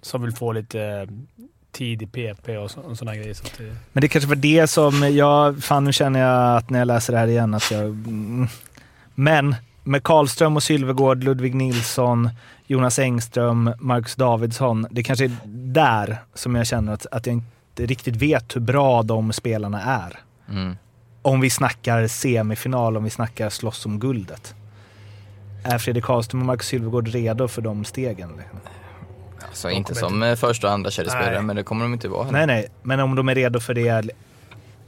som 0.03 0.23
vill 0.23 0.33
få 0.33 0.53
lite 0.53 0.83
eh, 0.83 1.09
tid 1.73 2.03
i 2.03 2.07
PP 2.07 2.57
och, 2.59 2.71
så, 2.71 2.81
och 2.81 2.99
sådana 2.99 3.17
grejer. 3.17 3.35
Så 3.35 3.45
att 3.45 3.59
det, 3.59 3.77
Men 3.93 4.01
det 4.01 4.09
kanske 4.09 4.29
var 4.29 4.37
det 4.37 4.67
som 4.67 5.15
jag... 5.15 5.63
Fan, 5.63 5.85
nu 5.85 5.93
känner 5.93 6.21
jag 6.21 6.57
att 6.57 6.71
när 6.71 6.79
jag 6.79 6.87
läser 6.87 7.13
det 7.13 7.19
här 7.19 7.27
igen 7.27 7.55
att 7.55 7.71
jag... 7.71 7.85
Mm. 7.85 8.49
Men 9.15 9.55
med 9.85 10.03
Karlström 10.03 10.57
och 10.57 10.63
Sylvegård, 10.63 11.25
Ludvig 11.25 11.55
Nilsson, 11.55 12.31
Jonas 12.67 12.99
Engström, 12.99 13.73
Marcus 13.79 14.15
Davidsson. 14.15 14.87
Det 14.91 15.03
kanske 15.03 15.25
är 15.25 15.39
där 15.73 16.19
som 16.35 16.55
jag 16.55 16.67
känner 16.67 16.93
att, 16.93 17.07
att 17.07 17.27
jag 17.27 17.33
inte 17.33 17.87
riktigt 17.87 18.17
vet 18.17 18.57
hur 18.57 18.61
bra 18.61 19.03
de 19.03 19.33
spelarna 19.33 19.83
är. 19.83 20.19
Mm. 20.51 20.77
Om 21.23 21.41
vi 21.41 21.51
snackar 21.51 22.07
semifinal, 22.07 22.97
om 22.97 23.05
vi 23.05 23.11
snackar 23.11 23.51
slåss 23.51 23.87
om 23.87 24.01
guldet. 24.01 24.55
Är 25.63 25.79
Fredrik 25.79 26.05
Karlström 26.05 26.41
och 26.41 26.47
Marcus 26.47 26.67
Sylvegård 26.67 27.09
redo 27.09 27.49
för 27.49 27.63
de 27.63 27.85
stegen? 27.85 28.33
liksom? 28.37 28.59
Så 29.53 29.71
inte 29.71 29.95
som 29.95 30.23
eh, 30.23 30.37
första 30.37 30.67
och 30.67 30.73
andra 30.73 30.91
kedjespelare, 30.91 31.43
men 31.43 31.57
det 31.57 31.63
kommer 31.63 31.85
de 31.85 31.93
inte 31.93 32.09
vara. 32.09 32.31
Nej, 32.31 32.47
nej. 32.47 32.69
Men 32.83 33.01
om 33.01 33.15
de 33.15 33.29
är 33.29 33.35
redo 33.35 33.61
för 33.61 33.75
det. 33.75 34.11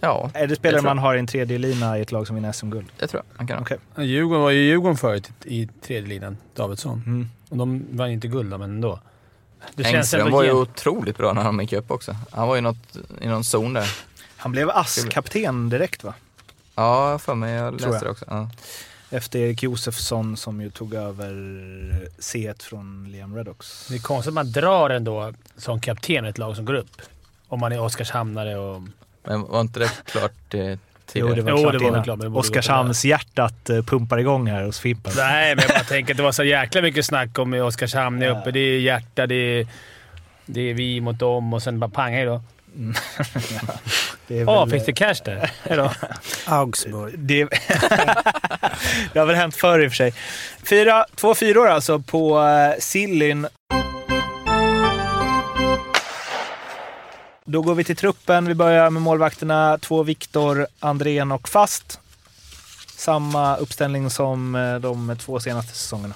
Ja, 0.00 0.30
Är 0.34 0.46
det 0.46 0.56
spelare 0.56 0.82
man 0.82 0.98
har 0.98 1.14
i 1.14 1.18
en 1.18 1.26
tredje 1.26 1.58
lina 1.58 1.98
i 1.98 2.02
ett 2.02 2.12
lag 2.12 2.26
som 2.26 2.36
vinner 2.36 2.52
SM-guld? 2.52 2.86
det 2.98 3.06
tror 3.06 3.22
jag 3.28 3.38
han 3.38 3.46
kan 3.46 3.56
ha. 3.56 3.62
Okej. 3.62 4.06
Djurgården 4.06 4.42
var 4.42 4.50
ju 4.50 4.62
Djurgården 4.62 4.96
förut 4.96 5.30
i 5.44 5.68
tredje 5.86 6.08
linan, 6.08 6.36
Davidsson. 6.54 7.02
Mm. 7.06 7.28
Och 7.48 7.56
de 7.56 7.86
vann 7.90 8.10
inte 8.10 8.28
guld 8.28 8.50
då, 8.50 8.58
men 8.58 8.70
ändå. 8.70 9.00
Det 9.74 9.84
Engström 9.84 10.30
var 10.30 10.42
ju 10.42 10.52
otroligt 10.52 11.16
bra 11.16 11.32
när 11.32 11.42
han 11.42 11.60
gick 11.60 11.72
upp 11.72 11.90
också. 11.90 12.16
Han 12.30 12.48
var 12.48 12.54
ju 12.54 12.60
något, 12.60 12.96
i 13.20 13.28
någon 13.28 13.44
zon 13.44 13.72
där. 13.72 13.96
Han 14.36 14.52
blev 14.52 14.70
ASS-kapten 14.70 15.68
direkt 15.68 16.04
va? 16.04 16.14
Ja, 16.74 17.18
för 17.18 17.34
mig. 17.34 17.54
Jag 17.54 17.72
läste 17.72 17.88
jag. 17.88 18.02
det 18.02 18.10
också. 18.10 18.24
Ja. 18.28 18.50
Efter 19.10 19.38
Erik 19.38 19.62
Josefsson 19.62 20.36
som 20.36 20.60
ju 20.60 20.70
tog 20.70 20.94
över 20.94 21.30
C1 22.18 22.62
från 22.62 23.08
Liam 23.12 23.36
Reddox. 23.36 23.86
Det 23.88 23.94
är 23.94 23.98
konstigt 23.98 24.28
att 24.28 24.34
man 24.34 24.52
drar 24.52 24.90
ändå 24.90 25.32
som 25.56 25.80
kapten 25.80 26.26
i 26.26 26.28
ett 26.28 26.38
lag 26.38 26.56
som 26.56 26.64
går 26.64 26.74
upp. 26.74 27.02
Om 27.48 27.60
man 27.60 27.72
är 27.72 27.80
Oskarshamnare 27.80 28.56
och... 28.58 28.82
Men 29.24 29.42
var 29.42 29.60
inte 29.60 29.80
det 29.80 29.90
klart 30.04 30.54
eh, 30.54 30.60
Jo, 30.60 30.76
tidigare? 31.06 31.34
det 31.34 31.42
var 31.42 31.50
Jo, 31.50 31.56
klart 31.58 31.72
det 31.72 31.78
var 31.78 31.88
innan. 31.88 32.04
klart, 32.04 32.18
borde 32.18 32.30
Oskarshamns 32.38 33.04
hjärtat 33.04 33.70
eh, 33.70 33.82
pumpar 33.82 34.18
igång 34.18 34.46
här 34.46 34.64
hos 34.64 34.80
Fimpen. 34.80 35.12
Nej, 35.16 35.54
men 35.56 35.62
jag 35.68 35.74
bara 35.76 35.84
tänker 35.84 36.12
att 36.12 36.16
det 36.16 36.22
var 36.22 36.32
så 36.32 36.44
jäkla 36.44 36.82
mycket 36.82 37.04
snack 37.06 37.38
om 37.38 37.54
i 37.54 37.60
Oskarshamn 37.60 38.22
är 38.22 38.30
uppe. 38.40 38.50
Det 38.50 38.60
är 38.60 38.80
hjärta, 38.80 39.26
det 39.26 39.34
är, 39.34 39.66
det 40.46 40.60
är 40.60 40.74
vi 40.74 41.00
mot 41.00 41.18
dem 41.18 41.52
och 41.54 41.62
sen 41.62 41.80
bara 41.80 41.90
pang, 41.90 42.24
då. 42.26 42.42
Det 42.74 44.09
Ja, 44.36 44.64
väl- 44.64 44.70
finns 44.70 44.84
det 44.84 44.92
cash 44.92 45.14
där? 45.24 45.50
Augsburg. 46.46 47.18
Det, 47.18 47.44
det 49.12 49.18
har 49.18 49.26
väl 49.26 49.36
hänt 49.36 49.56
förr 49.56 49.80
i 49.80 49.86
och 49.86 49.90
för 49.90 49.96
sig. 49.96 50.14
Fyra, 50.62 51.06
två 51.14 51.34
fyror 51.34 51.68
alltså 51.68 51.98
på 51.98 52.38
uh, 52.38 52.74
Sillyn. 52.78 53.46
Då 57.44 57.62
går 57.62 57.74
vi 57.74 57.84
till 57.84 57.96
truppen. 57.96 58.46
Vi 58.46 58.54
börjar 58.54 58.90
med 58.90 59.02
målvakterna. 59.02 59.78
Två 59.78 60.02
Viktor, 60.02 60.66
Andrén 60.80 61.32
och 61.32 61.48
Fast. 61.48 62.00
Samma 62.96 63.56
uppställning 63.56 64.10
som 64.10 64.54
eh, 64.54 64.74
de 64.74 65.16
två 65.20 65.40
senaste 65.40 65.72
säsongerna. 65.72 66.14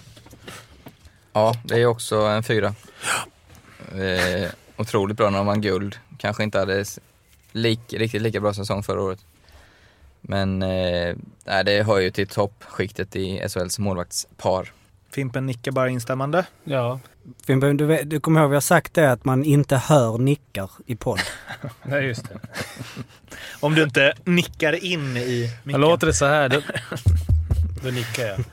Ja, 1.33 1.55
det 1.65 1.75
är 1.83 1.87
också 1.87 2.17
en 2.17 2.43
fyra. 2.43 2.75
Eh, 3.93 4.51
otroligt 4.77 5.17
bra 5.17 5.31
när 5.31 5.39
de 5.39 5.47
vann 5.47 5.61
guld. 5.61 5.99
Kanske 6.19 6.43
inte 6.43 6.59
hade 6.59 6.85
lik, 7.55 7.81
riktigt 7.93 8.23
lika 8.23 8.41
bra 8.41 8.55
säsong 8.55 8.83
förra 8.83 9.03
året. 9.03 9.25
Men 10.21 10.63
eh, 10.63 11.15
det 11.65 11.83
hör 11.87 11.99
ju 11.99 12.11
till 12.11 12.27
toppskiktet 12.27 13.17
i 13.17 13.49
SHLs 13.49 13.79
målvaktspar. 13.79 14.73
Fimpen 15.11 15.47
nickar 15.47 15.73
bara 15.73 15.89
instämmande. 15.89 16.47
Ja, 16.65 17.01
Fimpen, 17.47 17.77
du, 17.77 18.03
du 18.05 18.21
kommer 18.21 18.41
ihåg 18.41 18.51
vi 18.51 18.57
har 18.57 18.61
sagt 18.61 18.95
det 18.95 19.13
att 19.13 19.25
man 19.25 19.45
inte 19.45 19.77
hör 19.77 20.19
nickar 20.19 20.71
i 20.87 20.97
podd. 20.97 21.21
nej, 21.83 22.05
just 22.05 22.29
det. 22.29 22.39
Om 23.61 23.75
du 23.75 23.83
inte 23.83 24.15
nickar 24.25 24.85
in 24.85 25.17
i 25.17 25.43
Jag 25.45 25.67
micken. 25.67 25.81
låter 25.81 26.07
det 26.07 26.15
så 26.15 26.27
här, 26.27 26.49
då, 26.49 26.61
då 27.83 27.91
nickar 27.91 28.27
jag. 28.27 28.45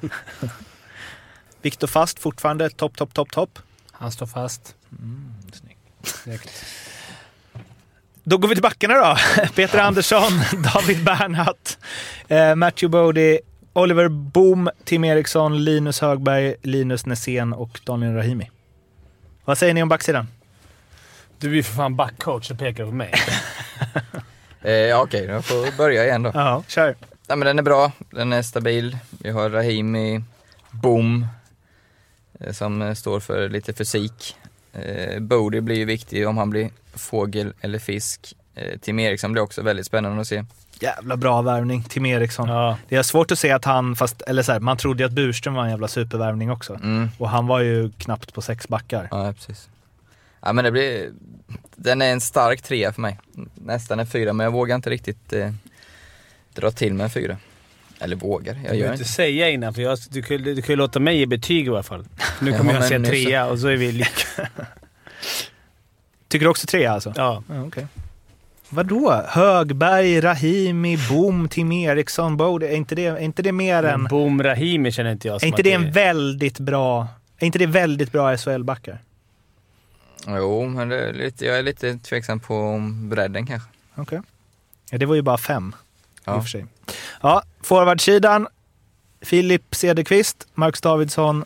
Viktor 1.61 1.87
Fast 1.87 2.19
fortfarande 2.19 2.69
topp, 2.69 2.97
topp, 2.97 3.13
topp, 3.13 3.31
topp. 3.31 3.59
Han 3.91 4.11
står 4.11 4.25
fast. 4.25 4.75
Mm, 4.99 5.33
Snyggt. 6.03 6.65
Då 8.23 8.37
går 8.37 8.47
vi 8.47 8.55
till 8.55 8.61
backarna 8.61 8.93
då. 8.93 9.17
Peter 9.55 9.79
Andersson, 9.79 10.31
David 10.73 11.03
Bernhardt, 11.03 11.77
eh, 12.27 12.55
Matthew 12.55 12.87
Bodie, 12.87 13.39
Oliver 13.73 14.07
Boom, 14.07 14.69
Tim 14.83 15.03
Eriksson, 15.03 15.63
Linus 15.63 16.01
Högberg, 16.01 16.55
Linus 16.61 17.05
Nässén 17.05 17.53
och 17.53 17.79
Daniel 17.85 18.15
Rahimi. 18.15 18.49
Vad 19.45 19.57
säger 19.57 19.73
ni 19.73 19.83
om 19.83 19.89
backsidan? 19.89 20.27
Du 21.39 21.49
är 21.51 21.55
ju 21.55 21.63
för 21.63 21.73
fan 21.73 21.95
backcoach 21.95 22.51
och 22.51 22.59
pekar 22.59 22.85
på 22.85 22.91
mig. 22.91 23.13
Eh, 24.63 24.71
ja, 24.71 25.01
Okej, 25.01 25.25
jag 25.25 25.45
får 25.45 25.77
börja 25.77 26.05
igen 26.05 26.23
då. 26.23 26.31
Ja, 26.33 26.63
kör. 26.67 26.95
Ja, 27.27 27.35
men 27.35 27.45
den 27.45 27.59
är 27.59 27.63
bra, 27.63 27.91
den 28.09 28.33
är 28.33 28.41
stabil. 28.41 28.97
Vi 29.09 29.29
har 29.29 29.49
Rahimi, 29.49 30.23
Boom, 30.71 31.25
eh, 32.39 32.53
som 32.53 32.81
eh, 32.81 32.93
står 32.93 33.19
för 33.19 33.49
lite 33.49 33.73
fysik. 33.73 34.35
Eh, 34.73 35.19
Bodie 35.19 35.61
blir 35.61 35.75
ju 35.75 35.85
viktig 35.85 36.27
om 36.27 36.37
han 36.37 36.49
blir 36.49 36.69
fågel 36.93 37.53
eller 37.61 37.79
fisk. 37.79 38.33
Eh, 38.55 38.79
Tim 38.79 38.99
Eriksson 38.99 39.31
blir 39.31 39.41
också 39.43 39.61
väldigt 39.61 39.85
spännande 39.85 40.21
att 40.21 40.27
se. 40.27 40.43
Jävla 40.79 41.17
bra 41.17 41.41
värvning, 41.41 41.83
Tim 41.83 42.05
Eriksson. 42.05 42.49
Ja. 42.49 42.77
Det 42.89 42.95
är 42.95 43.03
svårt 43.03 43.31
att 43.31 43.39
se 43.39 43.51
att 43.51 43.65
han, 43.65 43.95
fast, 43.95 44.21
eller 44.21 44.43
så 44.43 44.51
här, 44.51 44.59
man 44.59 44.77
trodde 44.77 45.03
ju 45.03 45.07
att 45.07 45.13
Burström 45.13 45.53
var 45.53 45.63
en 45.63 45.69
jävla 45.69 45.87
supervärvning 45.87 46.51
också. 46.51 46.73
Mm. 46.73 47.09
Och 47.17 47.29
han 47.29 47.47
var 47.47 47.59
ju 47.59 47.91
knappt 47.91 48.33
på 48.33 48.41
sex 48.41 48.67
backar. 48.67 49.07
Ja, 49.11 49.33
precis. 49.33 49.69
Ja, 50.41 50.53
men 50.53 50.65
det 50.65 50.71
blir, 50.71 51.09
den 51.75 52.01
är 52.01 52.11
en 52.11 52.21
stark 52.21 52.61
trea 52.61 52.93
för 52.93 53.01
mig. 53.01 53.19
Nästan 53.55 53.99
en 53.99 54.07
fyra, 54.07 54.33
men 54.33 54.43
jag 54.43 54.51
vågar 54.51 54.75
inte 54.75 54.89
riktigt 54.89 55.33
eh, 55.33 55.51
dra 56.53 56.71
till 56.71 56.93
med 56.93 57.03
en 57.03 57.09
fyra. 57.09 57.37
Eller 57.99 58.15
vågar, 58.15 58.53
jag 58.53 58.61
Du 58.63 58.67
gör 58.67 58.71
behöver 58.71 58.93
inte. 58.93 59.01
inte 59.01 59.13
säga 59.13 59.49
innan, 59.49 59.73
för 59.73 59.81
jag, 59.81 59.97
du, 60.09 60.21
kan, 60.21 60.37
du 60.43 60.61
kan 60.61 60.73
ju 60.73 60.75
låta 60.75 60.99
mig 60.99 61.17
ge 61.17 61.25
betyg 61.25 61.65
i 61.65 61.69
alla 61.69 61.83
fall. 61.83 62.05
Nu 62.39 62.51
Ja, 62.51 62.57
kommer 62.57 62.73
jag 62.73 62.79
men 62.79 62.87
säga 62.87 62.99
nu 62.99 63.05
så- 63.05 63.11
trea 63.11 63.45
och 63.45 63.59
så 63.59 63.67
är 63.67 63.77
vi 63.77 63.91
lika. 63.91 64.47
Tycker 66.31 66.45
du 66.45 66.49
också 66.49 66.67
tre 66.67 66.85
alltså? 66.85 67.13
Ja. 67.15 67.43
Ja, 67.49 67.61
okej. 67.63 67.87
Vadå? 68.69 69.23
Högberg, 69.27 70.21
Rahimi, 70.21 70.97
Boom, 71.09 71.49
Tim 71.49 71.71
Eriksson, 71.71 72.37
Bode. 72.37 72.67
Är 72.67 72.75
inte 72.75 72.95
det, 72.95 73.05
är 73.05 73.17
inte 73.19 73.41
det 73.41 73.51
mer 73.51 73.83
än... 73.83 74.03
Boom 74.03 74.43
Rahimi 74.43 74.91
känner 74.91 75.11
inte 75.11 75.27
jag 75.27 75.35
Är 75.35 75.39
som 75.39 75.47
inte 75.47 75.59
att 75.59 75.63
det 75.63 75.73
en 75.73 75.91
väldigt 75.91 76.59
bra... 76.59 77.07
Är 77.39 77.45
inte 77.45 77.59
det 77.59 77.65
väldigt 77.65 78.11
bra 78.11 78.37
SHL-backar? 78.37 78.97
Jo, 80.27 80.65
men 80.67 80.89
det 80.89 80.99
är 81.09 81.13
lite, 81.13 81.45
jag 81.45 81.59
är 81.59 81.63
lite 81.63 81.97
tveksam 81.97 82.39
på 82.39 82.79
bredden 82.91 83.45
kanske. 83.47 83.69
Okej. 83.95 84.21
Ja, 84.91 84.97
det 84.97 85.05
var 85.05 85.15
ju 85.15 85.21
bara 85.21 85.37
fem 85.37 85.75
i 85.75 86.21
Ja. 86.25 86.33
och 86.35 86.43
för 86.43 86.49
sig. 86.49 86.65
Ja, 87.21 87.43
forwardsidan. 87.61 88.47
Filip 89.21 89.75
Cederqvist, 89.75 90.47
Marcus 90.53 90.81
Davidsson, 90.81 91.45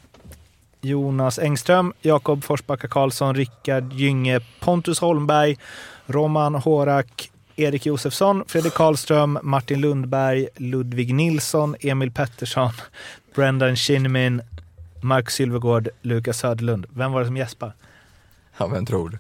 Jonas 0.85 1.39
Engström, 1.39 1.93
Jakob 2.01 2.43
Forsbacka 2.43 2.87
Karlsson, 2.87 3.35
Rickard 3.35 3.93
Gynge, 3.93 4.39
Pontus 4.59 4.99
Holmberg, 4.99 5.57
Roman 6.07 6.55
Horak, 6.55 7.31
Erik 7.55 7.85
Josefsson, 7.85 8.43
Fredrik 8.47 8.73
Karlström, 8.73 9.39
Martin 9.43 9.81
Lundberg, 9.81 10.47
Ludvig 10.55 11.13
Nilsson, 11.13 11.75
Emil 11.79 12.11
Pettersson, 12.11 12.71
Brendan 13.35 13.75
Shinnimin, 13.75 14.41
Mark 15.01 15.29
Sylvegård, 15.29 15.89
Lukas 16.01 16.37
Söderlund. 16.37 16.85
Vem 16.89 17.11
var 17.11 17.19
det 17.19 17.25
som 17.25 17.37
gäspade? 17.37 17.71
Ja, 18.57 18.67
vem 18.67 18.85
tror 18.85 19.09
du? 19.09 19.17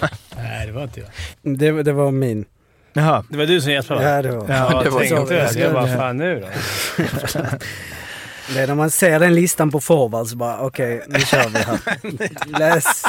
Nej, 0.36 0.66
det 0.66 0.72
var 0.72 0.82
inte 0.82 1.00
jag. 1.00 1.08
Det, 1.58 1.82
det 1.82 1.92
var 1.92 2.10
min. 2.10 2.44
Jaha. 2.92 3.24
Det 3.30 3.36
var 3.36 3.46
du 3.46 3.60
som 3.60 3.72
gäspade? 3.72 4.02
Ja, 4.02 4.22
det 4.22 4.30
var. 4.30 4.48
Ja, 4.48 4.80
det 4.84 4.90
var 4.90 5.00
tänkte 5.00 5.34
jag. 5.34 5.52
Så 5.52 5.58
jag 5.58 5.72
bara, 5.72 5.96
fan 5.96 6.16
nu 6.16 6.40
då? 6.40 6.46
Det 8.54 8.60
är 8.60 8.66
när 8.66 8.74
man 8.74 8.90
ser 8.90 9.20
den 9.20 9.34
listan 9.34 9.70
på 9.70 9.80
forward 9.80 10.26
så 10.26 10.36
bara 10.36 10.60
okej, 10.60 11.02
nu 11.08 11.20
kör 11.20 11.48
vi 11.48 11.58
här. 11.58 11.78
Läs. 12.58 13.02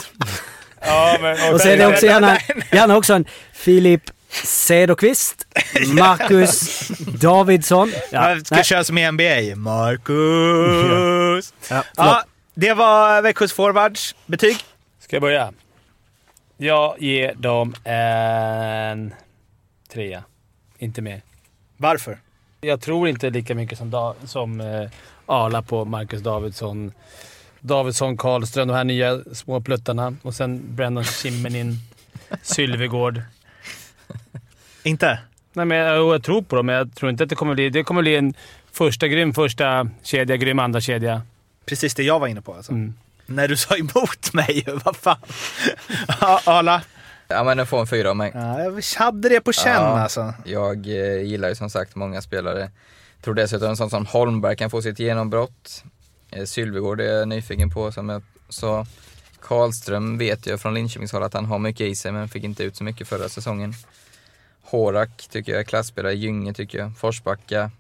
Ja, 0.81 1.17
men, 1.22 1.53
Och 1.53 1.62
så 1.62 1.67
är 1.69 1.77
det 1.77 1.88
också 1.88 2.05
gärna, 2.05 2.38
gärna 2.72 2.98
också 2.98 3.13
en 3.13 3.25
Filip 3.53 4.01
Cederqvist, 4.43 5.48
Marcus 5.94 6.87
Davidsson. 7.22 7.92
Ja, 8.11 8.29
Jag 8.29 8.46
ska 8.46 8.55
nej. 8.55 8.64
köra 8.64 8.83
som 8.83 8.98
i 8.98 9.11
NBA. 9.11 9.55
Marcus! 9.55 11.53
Ja, 11.70 11.83
Ja, 11.96 12.24
det 12.53 12.74
var 12.74 13.22
Växjös 13.22 13.53
forwards. 13.53 14.16
Betyg? 14.25 14.57
Ska 15.00 15.16
jag 15.16 15.22
börja? 15.22 15.53
Jag 16.57 16.96
ger 17.00 17.33
dem 17.33 17.75
en 17.83 19.14
trea. 19.94 20.24
Inte 20.77 21.01
mer. 21.01 21.22
Varför? 21.77 22.18
Jag 22.61 22.81
tror 22.81 23.07
inte 23.07 23.29
lika 23.29 23.55
mycket 23.55 23.77
som, 23.77 23.92
da, 23.92 24.16
som 24.25 24.61
eh, 24.61 24.90
Arla 25.29 25.61
på 25.61 25.85
Marcus 25.85 26.22
Davidsson. 26.22 26.92
Davidsson, 27.59 28.18
Karlström, 28.18 28.68
de 28.68 28.74
här 28.74 28.83
nya 28.83 29.20
små 29.33 29.61
pluttarna. 29.61 30.15
Och 30.22 30.35
sen 30.35 30.75
Brennan 30.75 31.03
Schimmenin, 31.03 31.75
Sylvegård. 32.42 33.22
Inte? 34.83 35.20
Nej, 35.53 35.65
men 35.65 35.77
jag, 35.77 36.13
jag 36.13 36.24
tror 36.24 36.42
på 36.42 36.55
dem, 36.55 36.65
men 36.65 36.75
jag 36.75 36.96
tror 36.96 37.11
inte 37.11 37.24
att 37.24 37.29
det 37.29 37.35
kommer 37.35 37.53
bli... 37.53 37.70
Det 37.70 37.83
kommer 37.83 38.01
bli 38.01 38.15
en 38.15 38.33
första 38.72 39.07
grym 39.07 39.33
första 39.33 39.89
kedja, 40.03 40.37
grym 40.37 40.59
andra 40.59 40.81
kedja. 40.81 41.22
Precis 41.65 41.96
det 41.96 42.03
jag 42.03 42.20
var 42.20 42.27
inne 42.27 42.42
på 42.42 42.53
alltså. 42.53 42.72
Mm. 42.72 42.94
När 43.25 43.48
du 43.48 43.57
sa 43.57 43.75
emot 43.77 44.33
mig, 44.33 44.63
vad 44.85 44.96
fan. 44.96 45.18
Ja, 46.22 46.42
Arla? 46.46 46.81
Ja, 47.27 47.44
men 47.44 47.57
den 47.57 47.68
får 47.68 47.79
en 47.79 47.87
fyra 47.87 48.09
av 48.09 48.15
mig. 48.15 48.31
Ja, 48.33 48.63
jag 48.63 48.83
hade 48.98 49.29
det 49.29 49.42
på 49.42 49.51
känn 49.53 49.74
Ja. 49.74 50.00
alltså. 50.00 50.33
Jag 50.46 50.87
eh, 50.87 51.22
gillar 51.22 51.50
ju 51.50 51.55
som 51.55 51.70
sagt 51.70 51.96
många 51.96 52.22
spelare. 52.22 52.70
Tror 53.22 53.34
dessutom 53.34 53.70
en 53.70 53.77
sån 53.77 53.90
som 53.90 54.05
Holmberg 54.05 54.55
kan 54.55 54.70
få 54.70 54.82
sitt 54.82 55.00
genombrott. 55.00 55.84
Eh, 56.32 56.46
Sylvegård 56.46 57.01
är 57.01 57.03
jag 57.20 57.27
nyfiken 57.27 57.70
på 57.70 57.92
som 57.92 58.10
jag 58.10 58.22
sa. 58.50 58.86
Karlström 59.42 60.18
vet 60.18 60.46
jag 60.46 60.62
från 60.62 60.74
Linköpingshåll 60.74 61.24
att 61.24 61.34
han 61.34 61.46
har 61.46 61.60
mycket 61.60 61.82
i 61.88 61.96
sig 61.96 62.12
men 62.12 62.29
fick 62.29 62.44
inte 62.44 62.64
ut 62.64 62.75
så 62.75 62.84
mycket 62.84 63.08
förra 63.08 63.29
säsongen. 63.29 63.74
Horak 64.62 65.27
tycker 65.32 65.51
jag 65.51 65.60
är 65.60 65.64
klasspelare, 65.64 66.14
Gynge 66.14 66.53
tycker 66.53 66.77
jag, 66.77 66.98
Forsbacka 66.98 67.72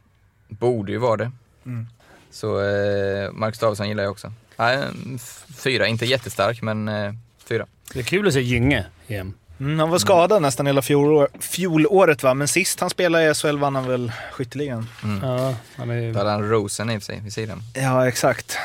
borde 0.47 0.91
ju 0.91 0.97
vara 0.97 1.17
det. 1.17 1.31
Mm. 1.65 1.87
Så 2.31 2.61
eh, 2.61 3.31
Marcus 3.31 3.59
Davidsson 3.59 3.87
gillar 3.89 4.03
jag 4.03 4.11
också. 4.11 4.33
En 4.57 5.15
f- 5.15 5.45
fyra, 5.57 5.87
inte 5.87 6.05
jättestark 6.05 6.61
men 6.61 6.87
eh, 6.87 7.13
fyra. 7.37 7.65
Det 7.93 7.99
är 7.99 8.03
kul 8.03 8.27
att 8.27 8.33
se 8.33 8.41
Gynge 8.41 8.85
igen. 9.07 9.33
Mm, 9.59 9.79
han 9.79 9.89
var 9.89 9.97
skadad 9.97 10.41
nästan 10.41 10.65
hela 10.67 10.81
fjolår, 10.81 11.27
fjolåret 11.39 12.23
va, 12.23 12.33
men 12.33 12.47
sist 12.47 12.79
han 12.79 12.89
spelade 12.89 13.31
i 13.31 13.33
SHL 13.33 13.57
vann 13.57 13.75
han 13.75 13.87
väl 13.87 14.11
skytteligan. 14.31 14.87
Ja, 15.21 15.55
han 15.75 15.89
är... 15.89 16.13
Då 16.13 16.19
hade 16.19 16.31
han 16.31 16.49
Rosen 16.49 16.89
i 16.89 16.97
och 16.97 17.01
för 17.01 17.05
sig 17.05 17.19
vid 17.19 17.33
sidan. 17.33 17.61
Ja, 17.73 18.07
exakt. 18.07 18.57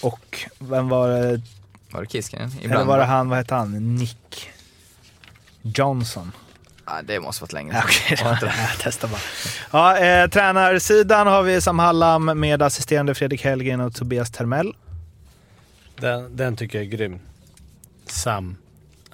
Och 0.00 0.44
vem 0.58 0.88
var 0.88 1.08
det? 1.08 1.40
Var 1.90 2.00
det 2.02 2.08
Kiskinen? 2.10 2.50
Eller 2.52 2.64
Ibland. 2.64 2.88
var 2.88 2.98
det 2.98 3.04
han, 3.04 3.28
vad 3.28 3.38
hette 3.38 3.54
han? 3.54 3.96
Nick 3.96 4.50
Johnson. 5.62 6.32
Ja, 6.86 6.92
det 7.04 7.20
måste 7.20 7.42
varit 7.42 7.52
länge 7.52 7.72
Ja, 7.74 7.82
sedan. 7.82 8.28
Okej, 8.32 8.36
det? 8.40 8.46
jag 8.46 8.68
testar 8.82 9.08
bara. 9.08 9.20
Ja, 9.70 9.98
eh, 9.98 10.28
tränarsidan 10.30 11.26
har 11.26 11.42
vi 11.42 11.60
Sam 11.60 11.78
Hallam 11.78 12.24
med 12.40 12.62
assisterande 12.62 13.14
Fredrik 13.14 13.44
Hellgren 13.44 13.80
och 13.80 13.94
Tobias 13.94 14.30
Termell. 14.30 14.74
Den, 15.96 16.36
den 16.36 16.56
tycker 16.56 16.78
jag 16.78 16.86
är 16.86 16.90
grym. 16.90 17.18
Sam. 18.06 18.56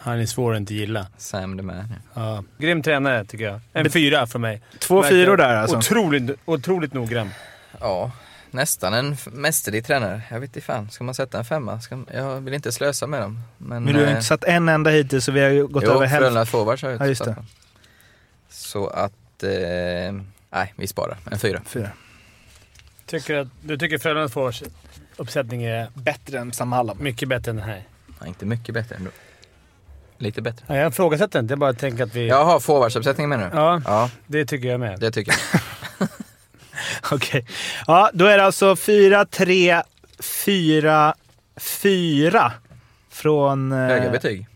Han 0.03 0.21
är 0.21 0.27
svår 0.27 0.53
att 0.53 0.57
inte 0.57 0.75
gilla. 0.75 1.07
Sam 1.17 1.57
the 1.57 1.63
man. 1.63 1.95
Ja. 2.15 2.45
Grym 2.59 2.83
tränare 2.83 3.25
tycker 3.25 3.45
jag. 3.45 3.61
En 3.73 3.91
fyra 3.91 4.27
för 4.27 4.39
mig. 4.39 4.63
Två 4.79 5.01
Verkligen 5.01 5.25
fyror 5.25 5.37
där 5.37 5.57
alltså. 5.57 5.77
Otroligt, 5.77 6.39
otroligt 6.45 6.93
noggrann. 6.93 7.31
Ja, 7.81 8.11
nästan 8.51 8.95
en 8.95 9.17
mästerlig 9.27 9.87
tränare. 9.87 10.23
Jag 10.31 10.41
vet 10.41 10.49
inte 10.49 10.61
fan, 10.61 10.91
ska 10.91 11.05
man 11.05 11.15
sätta 11.15 11.39
en 11.39 11.45
femma? 11.45 11.81
Ska, 11.81 12.05
jag 12.13 12.41
vill 12.41 12.55
inte 12.55 12.73
slösa 12.73 13.07
med 13.07 13.21
dem. 13.21 13.41
Men, 13.59 13.85
Men 13.85 13.93
du 13.95 13.99
har 14.01 14.07
ju 14.07 14.11
eh, 14.11 14.17
inte 14.17 14.27
satt 14.27 14.45
en 14.45 14.69
enda 14.69 14.91
hittills 14.91 15.25
så 15.25 15.33
vi 15.33 15.41
har 15.41 15.51
ju 15.51 15.67
gått 15.67 15.85
jo, 15.87 15.91
över 15.91 16.07
hälften. 16.07 16.19
Frölundas 16.21 16.51
forwards 16.51 16.83
har 16.83 16.91
jag 16.91 17.01
Ja, 17.01 17.07
just 17.07 17.25
satt. 17.25 17.39
Så 18.49 18.87
att, 18.87 19.43
eh, 19.43 19.51
nej 20.51 20.75
vi 20.77 20.87
sparar. 20.87 21.19
En 21.31 21.39
fyra. 21.39 21.63
Fyra. 21.67 21.91
Tycker 23.07 23.35
att, 23.35 23.49
du 23.63 23.79
tycker 23.79 23.99
Frölundas 23.99 24.33
forwards 24.33 24.63
uppsättning 25.17 25.63
är 25.65 25.89
Bättre 25.95 26.39
än 26.39 26.53
Sam 26.53 26.73
Hallam. 26.73 26.97
mycket 27.01 27.29
bättre 27.29 27.51
än 27.51 27.57
den 27.57 27.69
här? 27.69 27.85
Ja, 28.21 28.27
inte 28.27 28.47
mycket 28.47 28.75
bättre 28.75 28.97
ändå. 28.97 29.11
Lite 30.21 30.43
bättre. 30.43 30.65
Ja, 30.69 30.77
jag 30.77 30.93
ifrågasätter 30.93 31.39
inte. 31.39 31.53
Jag 31.53 31.59
bara 31.59 31.73
tänker 31.73 32.05
att 32.05 32.15
vi... 32.15 32.29
Jaha, 32.29 32.61
forwardsuppsättningen 32.61 33.31
menar 33.31 33.51
du? 33.51 33.57
Ja, 33.57 33.83
Ja, 33.85 34.11
det 34.27 34.47
tycker 34.47 34.69
jag 34.69 34.81
med. 34.81 35.01
det 35.01 35.11
tycker 35.11 35.33
jag. 35.99 36.09
Okej. 37.13 37.47
Ja, 37.87 38.11
då 38.15 38.25
är 38.27 38.39
det 38.39 38.45
alltså 38.45 38.77
4, 38.77 39.25
3, 39.25 39.83
4, 40.19 41.15
4 41.57 42.53
från 43.11 43.73
Höga 43.73 44.05
eh, 44.05 44.13
betyg. 44.13 44.47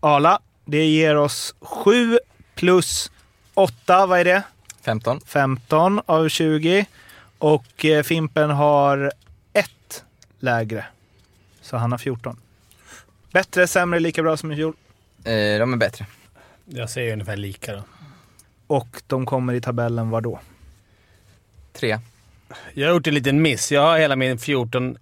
Arla. 0.00 0.40
Det 0.64 0.84
ger 0.84 1.16
oss 1.16 1.54
7 1.60 2.18
plus 2.54 3.10
8, 3.54 4.06
vad 4.06 4.20
är 4.20 4.24
det? 4.24 4.42
15. 4.82 5.20
15 5.26 6.00
av 6.06 6.28
20. 6.28 6.86
Och 7.38 7.84
eh, 7.84 8.02
Fimpen 8.02 8.50
har 8.50 9.12
ett 9.52 10.04
lägre. 10.40 10.84
Så 11.62 11.76
han 11.76 11.92
har 11.92 11.98
14. 11.98 12.40
Bättre, 13.32 13.66
sämre, 13.66 14.00
lika 14.00 14.22
bra 14.22 14.36
som 14.36 14.52
i 14.52 14.56
fjol. 14.56 14.74
Eh, 15.28 15.58
de 15.58 15.72
är 15.72 15.76
bättre. 15.76 16.06
Jag 16.64 16.90
säger 16.90 17.12
ungefär 17.12 17.36
lika 17.36 17.72
då. 17.72 17.82
Och 18.66 19.02
de 19.06 19.26
kommer 19.26 19.54
i 19.54 19.60
tabellen 19.60 20.10
var 20.10 20.20
då? 20.20 20.40
Tre. 21.72 21.98
Jag 22.74 22.88
har 22.88 22.94
gjort 22.94 23.06
en 23.06 23.14
liten 23.14 23.42
miss. 23.42 23.72
Jag 23.72 23.80
har 23.80 23.98
hela 23.98 24.16
min 24.16 24.38
14 24.38 24.98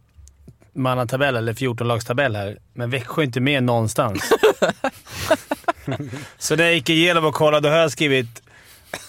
12-mannatabell, 0.77 1.37
eller 1.37 1.53
14-lagstabell 1.53 2.37
här, 2.37 2.59
men 2.73 2.91
Växjö 2.91 3.23
är 3.23 3.25
inte 3.25 3.41
med 3.41 3.63
någonstans. 3.63 4.31
så 6.39 6.57
när 6.57 6.65
jag 6.65 6.75
gick 6.75 6.91
igenom 6.91 7.25
och 7.25 7.35
kollade, 7.35 7.69
då 7.69 7.75
har 7.75 7.81
jag 7.81 7.93
skrivit 7.93 8.43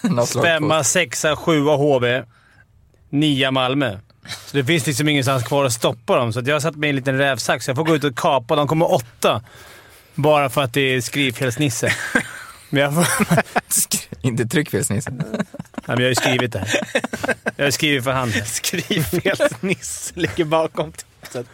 femma, 0.42 0.84
sexa, 0.84 1.36
sjua 1.36 1.76
HV, 1.76 2.24
nia 3.10 3.50
Malmö. 3.50 3.98
Så 4.46 4.56
det 4.56 4.64
finns 4.64 4.86
liksom 4.86 5.08
ingenstans 5.08 5.44
kvar 5.44 5.64
att 5.64 5.72
stoppa 5.72 6.16
dem, 6.16 6.32
så 6.32 6.40
att 6.40 6.46
jag 6.46 6.54
har 6.54 6.60
satt 6.60 6.76
mig 6.76 6.88
i 6.88 6.90
en 6.90 6.96
liten 6.96 7.18
rävsax. 7.18 7.68
Jag 7.68 7.76
får 7.76 7.84
gå 7.84 7.96
ut 7.96 8.04
och 8.04 8.16
kapa. 8.16 8.56
De 8.56 8.68
kommer 8.68 8.92
åtta. 8.92 9.42
Bara 10.18 10.50
för 10.50 10.62
att 10.62 10.72
det 10.72 10.80
är 10.80 11.00
skrivfelsnisse. 11.00 11.92
Men 12.70 12.82
jag, 12.82 12.94
får, 12.94 13.06
Inte 14.26 14.46
tryckfelsnisse. 14.46 15.10
Nej, 15.10 15.26
men 15.86 15.96
jag 15.96 16.04
har 16.04 16.08
ju 16.08 16.14
skrivit 16.14 16.52
det 16.52 16.58
här. 16.58 16.80
Jag 17.56 17.64
har 17.66 17.70
skrivit 17.70 18.04
för 18.04 18.12
hand. 18.12 18.32
Skrivfelsniss 18.46 20.12
ligger 20.14 20.44
bakom 20.44 20.92
tipset. 20.92 21.46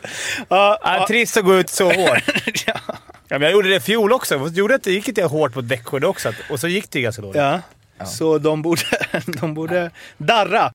Ja, 0.48 0.78
Ja, 0.82 1.04
trist 1.08 1.36
att 1.36 1.44
gå 1.44 1.54
ut 1.54 1.70
så 1.70 1.92
hårt. 1.92 2.22
ja. 2.66 2.74
Ja, 3.28 3.38
men 3.38 3.42
jag 3.42 3.52
gjorde 3.52 3.68
det 3.68 3.76
i 3.76 3.80
fjol 3.80 4.12
också. 4.12 4.34
Jag 4.34 4.48
gjorde 4.52 4.74
inte, 4.74 4.90
gick 4.92 5.08
inte 5.08 5.20
jag 5.20 5.28
hårt 5.28 5.54
mot 5.54 5.64
Växjö 5.64 5.98
då 5.98 6.08
också? 6.08 6.32
Och 6.50 6.60
så 6.60 6.68
gick 6.68 6.90
det 6.90 7.00
ganska 7.00 7.22
dåligt. 7.22 7.36
ja. 7.36 7.60
Så 8.06 8.38
de 8.38 8.62
borde, 8.62 8.82
de 9.26 9.54
borde 9.54 9.90
darra. 10.18 10.72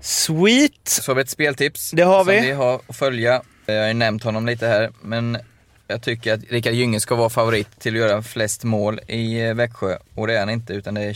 Sweet. 0.00 0.72
Så 0.88 1.10
har 1.10 1.14
vi 1.16 1.22
ett 1.22 1.30
speltips. 1.30 1.90
Det 1.90 2.02
har 2.02 2.24
som 2.24 2.32
vi. 2.34 2.40
vi 2.40 2.50
har 2.52 2.80
att 2.88 2.96
följa. 2.96 3.42
Jag 3.70 3.80
har 3.82 3.88
ju 3.88 3.94
nämnt 3.94 4.24
honom 4.24 4.46
lite 4.46 4.66
här, 4.66 4.90
men 5.02 5.38
jag 5.86 6.02
tycker 6.02 6.34
att 6.34 6.40
Rickard 6.48 6.72
Gynge 6.72 7.00
ska 7.00 7.14
vara 7.14 7.30
favorit 7.30 7.80
till 7.80 7.94
att 7.94 8.00
göra 8.00 8.22
flest 8.22 8.64
mål 8.64 9.00
i 9.06 9.40
eh, 9.40 9.54
Växjö. 9.54 9.96
Och 10.14 10.26
det 10.26 10.34
är 10.34 10.40
han 10.40 10.50
inte, 10.50 10.72
utan 10.72 10.94
det 10.94 11.00
är 11.02 11.14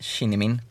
Shin. 0.00 0.62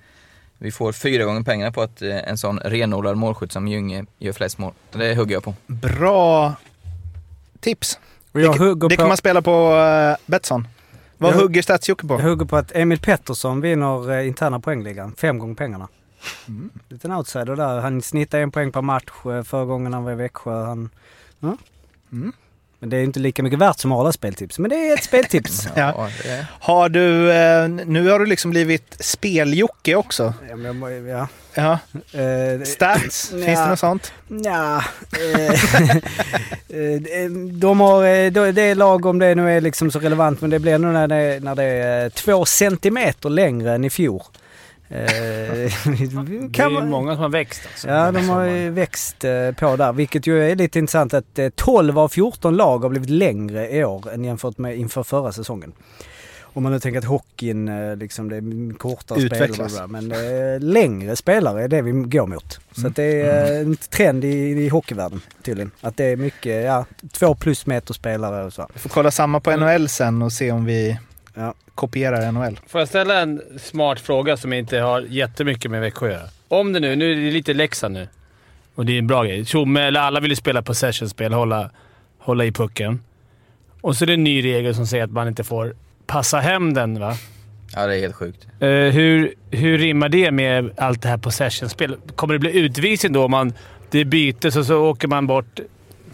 Vi 0.57 0.71
får 0.71 0.91
fyra 0.91 1.23
gånger 1.23 1.41
pengarna 1.41 1.71
på 1.71 1.81
att 1.81 2.01
eh, 2.01 2.29
en 2.29 2.37
sån 2.37 2.59
renodlad 2.59 3.17
målskytt 3.17 3.51
som 3.51 3.67
Gynge 3.67 4.05
gör 4.17 4.33
flest 4.33 4.57
mål. 4.57 4.73
Det 4.91 5.15
hugger 5.15 5.35
jag 5.35 5.43
på. 5.43 5.53
Bra 5.67 6.55
tips. 7.59 7.99
Det, 8.31 8.41
det 8.41 8.79
på... 8.79 8.89
kan 8.89 9.07
man 9.07 9.17
spela 9.17 9.41
på 9.41 9.75
uh, 9.75 10.15
Betsson. 10.25 10.67
Vad 11.17 11.33
Jag- 11.33 11.39
hugger 11.39 11.61
Stats-Jocke 11.61 12.07
på? 12.07 12.13
Jag 12.13 12.19
hugger 12.19 12.45
på 12.45 12.57
att 12.57 12.71
Emil 12.75 12.99
Pettersson 12.99 13.61
vinner 13.61 14.11
eh, 14.11 14.27
interna 14.27 14.59
poängligan. 14.59 15.15
Fem 15.17 15.39
gånger 15.39 15.55
pengarna. 15.55 15.87
Mm. 16.47 16.69
Liten 16.89 17.11
outsider 17.11 17.55
där. 17.55 17.79
Han 17.79 18.01
snittade 18.01 18.43
en 18.43 18.51
poäng 18.51 18.71
per 18.71 18.81
match 18.81 19.03
förra 19.45 19.65
gången 19.65 19.93
han 19.93 20.03
var 20.03 20.11
i 20.11 20.15
Växjö. 20.15 20.63
Han, 20.63 20.89
ja. 21.45 21.57
Mm. 22.11 22.33
Men 22.79 22.89
det 22.89 22.97
är 22.97 23.03
inte 23.03 23.19
lika 23.19 23.43
mycket 23.43 23.59
värt 23.59 23.79
som 23.79 23.91
alla 23.91 24.11
speltips. 24.11 24.59
Men 24.59 24.69
det 24.69 24.75
är 24.75 24.93
ett 24.93 25.03
speltips. 25.03 25.67
Ja. 25.75 26.09
Har 26.59 26.89
du, 26.89 27.31
eh, 27.31 27.67
nu 27.67 28.09
har 28.09 28.19
du 28.19 28.25
liksom 28.25 28.51
blivit 28.51 28.95
speljocke 28.99 29.95
också. 29.95 30.33
ja, 30.49 30.55
men 30.55 30.65
jag 30.65 30.75
må- 30.75 30.89
ja. 30.89 31.27
Ja. 31.53 31.79
Eh, 32.19 32.61
Stats, 32.65 33.31
Ja. 33.33 33.37
finns 33.45 33.59
det 33.59 33.67
något 33.69 33.79
sånt? 33.79 34.13
Ja, 34.27 34.77
eh, 34.77 35.53
de 37.53 37.79
har, 37.79 38.29
det 38.51 38.61
är 38.61 38.75
lag 38.75 39.05
om 39.05 39.19
det 39.19 39.35
nu 39.35 39.51
är 39.57 39.61
liksom 39.61 39.91
så 39.91 39.99
relevant 39.99 40.41
men 40.41 40.49
det 40.49 40.59
blir 40.59 40.77
nog 40.77 40.93
när 40.93 41.07
det, 41.07 41.39
när 41.43 41.55
det 41.55 41.63
är 41.63 42.09
två 42.09 42.45
centimeter 42.45 43.29
längre 43.29 43.73
än 43.75 43.83
i 43.83 43.89
fjol. 43.89 44.21
Eh, 44.89 44.97
Det 45.85 46.59
är 46.59 46.69
ju 46.69 46.69
man- 46.69 46.89
många 46.89 47.13
som 47.13 47.21
har 47.21 47.29
växt 47.29 47.61
alltså. 47.71 47.87
Ja, 47.87 48.11
de 48.11 48.29
har 48.29 48.43
ju 48.43 48.69
växt 48.69 49.23
eh, 49.23 49.51
på 49.51 49.75
där, 49.75 49.93
vilket 49.93 50.27
ju 50.27 50.51
är 50.51 50.55
lite 50.55 50.79
intressant 50.79 51.13
att 51.13 51.39
eh, 51.39 51.49
12 51.55 51.99
av 51.99 52.09
14 52.09 52.55
lag 52.55 52.79
har 52.79 52.89
blivit 52.89 53.09
längre 53.09 53.69
i 53.71 53.83
år 53.83 54.13
än 54.13 54.23
jämfört 54.23 54.57
med 54.57 54.77
inför 54.77 55.03
förra 55.03 55.31
säsongen. 55.31 55.71
Om 56.41 56.63
man 56.63 56.71
nu 56.71 56.79
tänker 56.79 56.99
att 56.99 57.05
hockeyn, 57.05 57.67
eh, 57.67 57.95
liksom 57.95 58.29
det 58.29 58.35
är 58.35 58.73
kortare 58.77 59.19
Utvecklas. 59.21 59.73
bla, 59.77 59.87
men 59.87 60.11
eh, 60.11 60.59
längre 60.59 61.15
spelare 61.15 61.63
är 61.63 61.67
det 61.67 61.81
vi 61.81 61.91
går 61.91 62.27
mot. 62.27 62.59
Så 62.71 62.87
att 62.87 62.95
det 62.95 63.21
är 63.21 63.53
eh, 63.53 63.59
en 63.59 63.75
trend 63.75 64.25
i, 64.25 64.27
i 64.51 64.69
hockeyvärlden 64.69 65.21
tydligen. 65.43 65.71
Att 65.81 65.97
det 65.97 66.05
är 66.05 66.15
mycket, 66.15 66.65
ja, 66.65 66.85
två 67.11 67.35
plus 67.35 67.65
meter 67.65 67.93
spelare 67.93 68.45
och 68.45 68.53
så. 68.53 68.67
Vi 68.73 68.79
får 68.79 68.89
kolla 68.89 69.11
samma 69.11 69.39
på 69.39 69.51
NHL 69.57 69.89
sen 69.89 70.21
och 70.21 70.31
se 70.31 70.51
om 70.51 70.65
vi 70.65 70.99
Ja. 71.35 71.53
kopierar 71.75 72.31
NHL. 72.31 72.59
Får 72.67 72.81
jag 72.81 72.87
ställa 72.87 73.21
en 73.21 73.41
smart 73.59 73.99
fråga 73.99 74.37
som 74.37 74.53
inte 74.53 74.79
har 74.79 75.01
jättemycket 75.01 75.71
med 75.71 75.81
Växjö 75.81 76.07
att 76.07 76.13
göra? 76.13 76.29
Om 76.47 76.73
det 76.73 76.79
nu, 76.79 76.95
nu 76.95 77.11
är 77.11 77.15
det 77.15 77.31
lite 77.31 77.53
Leksand 77.53 77.93
nu. 77.93 78.07
Och 78.75 78.85
det 78.85 78.93
är 78.93 78.99
en 78.99 79.07
bra 79.07 79.23
grej. 79.23 79.45
Tjomme, 79.45 79.81
eller 79.81 79.99
alla 79.99 80.19
vill 80.19 80.31
ju 80.31 80.35
spela 80.35 80.61
possession-spel, 80.61 81.33
hålla, 81.33 81.69
hålla 82.19 82.45
i 82.45 82.51
pucken. 82.51 83.03
Och 83.81 83.95
så 83.95 84.05
är 84.05 84.07
det 84.07 84.13
en 84.13 84.23
ny 84.23 84.43
regel 84.43 84.75
som 84.75 84.87
säger 84.87 85.03
att 85.03 85.11
man 85.11 85.27
inte 85.27 85.43
får 85.43 85.75
passa 86.05 86.39
hem 86.39 86.73
den, 86.73 86.99
va? 86.99 87.13
ja, 87.75 87.87
det 87.87 87.95
är 87.95 87.99
helt 87.99 88.15
sjukt. 88.15 88.47
Eh, 88.59 88.69
hur, 88.69 89.33
hur 89.51 89.77
rimmar 89.77 90.09
det 90.09 90.31
med 90.31 90.71
allt 90.77 91.01
det 91.01 91.09
här 91.09 91.17
possession-spel? 91.17 91.97
Kommer 92.15 92.33
det 92.33 92.39
bli 92.39 92.59
utvisning 92.59 93.13
då 93.13 93.25
om 93.25 93.31
man, 93.31 93.53
det 93.89 93.99
är 93.99 94.05
byte 94.05 94.51
så, 94.51 94.63
så 94.63 94.85
åker 94.85 95.07
man 95.07 95.27
bort, 95.27 95.59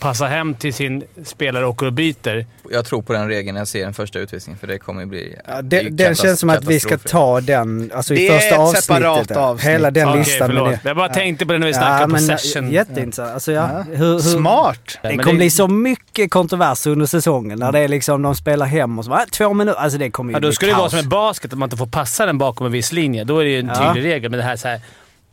passar 0.02 0.28
hem 0.28 0.54
till 0.56 0.74
sin 0.74 1.04
spelare 1.24 1.66
och 1.66 1.72
åker 1.72 1.86
och 1.86 1.94
byter? 1.94 2.46
Jag 2.72 2.86
tror 2.86 3.02
på 3.02 3.14
den 3.14 3.28
regeln 3.28 3.54
när 3.54 3.62
jag 3.62 3.68
ser 3.68 3.84
den 3.84 3.94
första 3.94 4.20
utvisningen, 4.20 4.60
för 4.60 4.68
det 4.68 4.80
kommer 4.80 5.06
bli... 5.06 5.36
Ja, 5.48 5.62
det 5.62 5.82
den, 5.82 5.98
katas- 5.98 6.22
känns 6.22 6.40
som 6.40 6.50
att 6.50 6.64
vi 6.64 6.80
ska 6.80 6.98
ta 6.98 7.42
den 7.42 7.92
alltså, 7.96 8.14
i 8.14 8.18
Det 8.18 8.28
är 8.28 8.40
första 8.40 8.56
ett 8.56 8.60
avsnittet. 8.60 8.84
separat 8.84 9.32
avsnitt. 9.32 9.70
Hela 9.74 9.92
den 9.92 10.08
Okej, 10.10 10.20
listan. 10.20 10.56
det. 10.56 10.80
Jag 10.84 10.96
bara 10.98 11.10
tänkte 11.10 11.46
på 11.46 11.54
det 11.54 11.60
när 11.60 11.68
vi 11.68 11.74
Ja, 11.74 11.80
snackade 11.80 12.08
men, 12.08 12.28
possession. 12.28 12.72
Jätteintressant. 12.72 13.34
Alltså, 13.34 13.52
ja, 13.52 13.70
Ja. 13.74 13.82
hur, 13.96 13.96
hur, 14.14 14.20
Smart! 14.20 14.98
Det 15.02 15.10
kommer 15.18 15.24
det- 15.26 15.34
bli 15.34 15.50
så 15.50 15.68
mycket 15.68 16.32
kontrovers 16.32 16.88
under 16.88 17.06
säsongen 17.06 17.60
när 17.60 17.72
det 17.72 17.80
är 17.80 17.88
liksom 17.88 18.22
de 18.22 18.36
spelar 18.36 18.66
hem 18.66 19.00
och 19.00 19.06
så 19.06 19.10
bara, 19.12 19.26
två 19.32 19.54
minuter. 19.54 19.80
Alltså 19.80 19.98
det 20.00 20.10
kommer 20.12 20.32
ju 20.32 20.36
Ja, 20.36 20.40
då 20.40 20.48
bli 20.48 20.56
skulle 20.56 20.72
det 20.72 20.78
vara 20.78 20.90
som 20.90 21.00
i 21.00 21.04
basket, 21.04 21.54
att 21.54 21.60
man 21.60 21.68
inte 21.68 21.78
får 21.78 21.86
passa 21.88 22.26
den 22.26 22.38
bakom 22.38 22.66
en 22.66 22.72
viss 22.72 22.92
linje. 22.92 23.24
Då 23.24 23.40
är 23.40 23.44
det 23.44 23.50
ju 23.52 23.60
en 23.60 23.68
Ja. 23.76 23.94
tydlig 23.94 24.12
regel. 24.14 24.32
Men 24.32 24.38
det 24.38 24.44
här 24.46 24.56
så 24.56 24.68
här, 24.68 24.82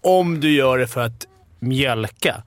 om 0.02 0.40
du 0.40 0.50
gör 0.52 0.78
det 0.78 0.86
för 0.86 1.00
att 1.00 1.26
mjölka. 1.60 2.42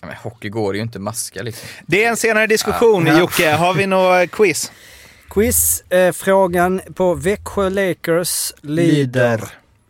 Ja, 0.00 0.06
men 0.06 0.16
hockey 0.16 0.48
går 0.48 0.76
ju 0.76 0.82
inte 0.82 0.98
maska 0.98 1.42
liksom. 1.42 1.68
Det 1.86 2.04
är 2.04 2.08
en 2.08 2.16
senare 2.16 2.46
diskussion 2.46 3.06
Ja. 3.06 3.18
Jocke. 3.18 3.50
Har 3.50 3.74
vi 3.74 3.86
något 3.86 4.30
quiz? 4.30 4.72
Quiz. 5.30 5.80
Eh, 5.80 6.12
frågan 6.12 6.80
på 6.94 7.14
Växjö 7.14 7.68
Lakers 7.70 8.52
lyder. 8.60 8.92
Lyder. 8.92 9.48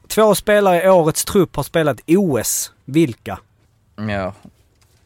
Två 0.09 0.35
spelare 0.35 0.85
i 0.85 0.89
årets 0.89 1.25
trupp 1.25 1.57
har 1.57 1.63
spelat 1.63 2.01
OS. 2.07 2.73
Vilka? 2.85 3.39
Ja, 3.97 4.35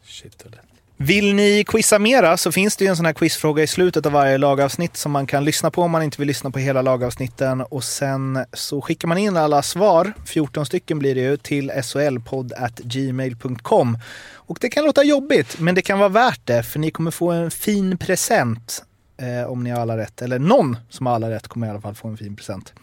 Shit, 0.05 0.43
lätt. 0.45 0.59
Vill 1.05 1.35
ni 1.35 1.63
quizza 1.67 1.99
mera 1.99 2.37
så 2.37 2.51
finns 2.51 2.77
det 2.77 2.85
ju 2.85 2.89
en 2.89 2.95
sån 2.95 3.05
här 3.05 3.13
quizfråga 3.13 3.63
i 3.63 3.67
slutet 3.67 4.05
av 4.05 4.11
varje 4.11 4.37
lagavsnitt 4.37 4.97
som 4.97 5.11
man 5.11 5.27
kan 5.27 5.45
lyssna 5.45 5.71
på 5.71 5.81
om 5.81 5.91
man 5.91 6.03
inte 6.03 6.17
vill 6.17 6.27
lyssna 6.27 6.51
på 6.51 6.59
hela 6.59 6.81
lagavsnitten. 6.81 7.61
Och 7.61 7.83
sen 7.83 8.45
så 8.53 8.81
skickar 8.81 9.07
man 9.07 9.17
in 9.17 9.37
alla 9.37 9.61
svar, 9.61 10.13
14 10.25 10.65
stycken 10.65 10.99
blir 10.99 11.15
det 11.15 11.21
ju, 11.21 11.37
till 11.37 11.71
solpodd.gmail.com. 11.83 13.97
Och 14.33 14.57
det 14.61 14.69
kan 14.69 14.85
låta 14.85 15.03
jobbigt, 15.03 15.59
men 15.59 15.75
det 15.75 15.81
kan 15.81 15.99
vara 15.99 16.09
värt 16.09 16.41
det 16.45 16.63
för 16.63 16.79
ni 16.79 16.91
kommer 16.91 17.11
få 17.11 17.31
en 17.31 17.51
fin 17.51 17.97
present 17.97 18.83
eh, 19.21 19.51
om 19.51 19.63
ni 19.63 19.69
har 19.69 19.81
alla 19.81 19.97
rätt. 19.97 20.21
Eller 20.21 20.39
någon 20.39 20.77
som 20.89 21.05
har 21.05 21.15
alla 21.15 21.29
rätt 21.29 21.47
kommer 21.47 21.67
i 21.67 21.69
alla 21.69 21.81
fall 21.81 21.95
få 21.95 22.07
en 22.07 22.17
fin 22.17 22.35
present. 22.35 22.73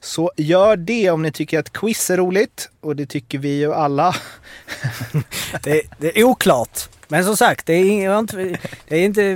Så 0.00 0.30
gör 0.36 0.76
det 0.76 1.10
om 1.10 1.22
ni 1.22 1.32
tycker 1.32 1.58
att 1.58 1.72
quiz 1.72 2.10
är 2.10 2.16
roligt 2.16 2.70
och 2.80 2.96
det 2.96 3.06
tycker 3.06 3.38
vi 3.38 3.58
ju 3.58 3.74
alla. 3.74 4.16
Det, 5.62 5.82
det 5.98 6.18
är 6.18 6.24
oklart. 6.24 6.88
Men 7.08 7.24
som 7.24 7.36
sagt, 7.36 7.66
det 7.66 7.72
är, 7.74 7.84
ing- 7.84 8.58
det 8.88 8.96
är 8.96 9.04
inte 9.04 9.34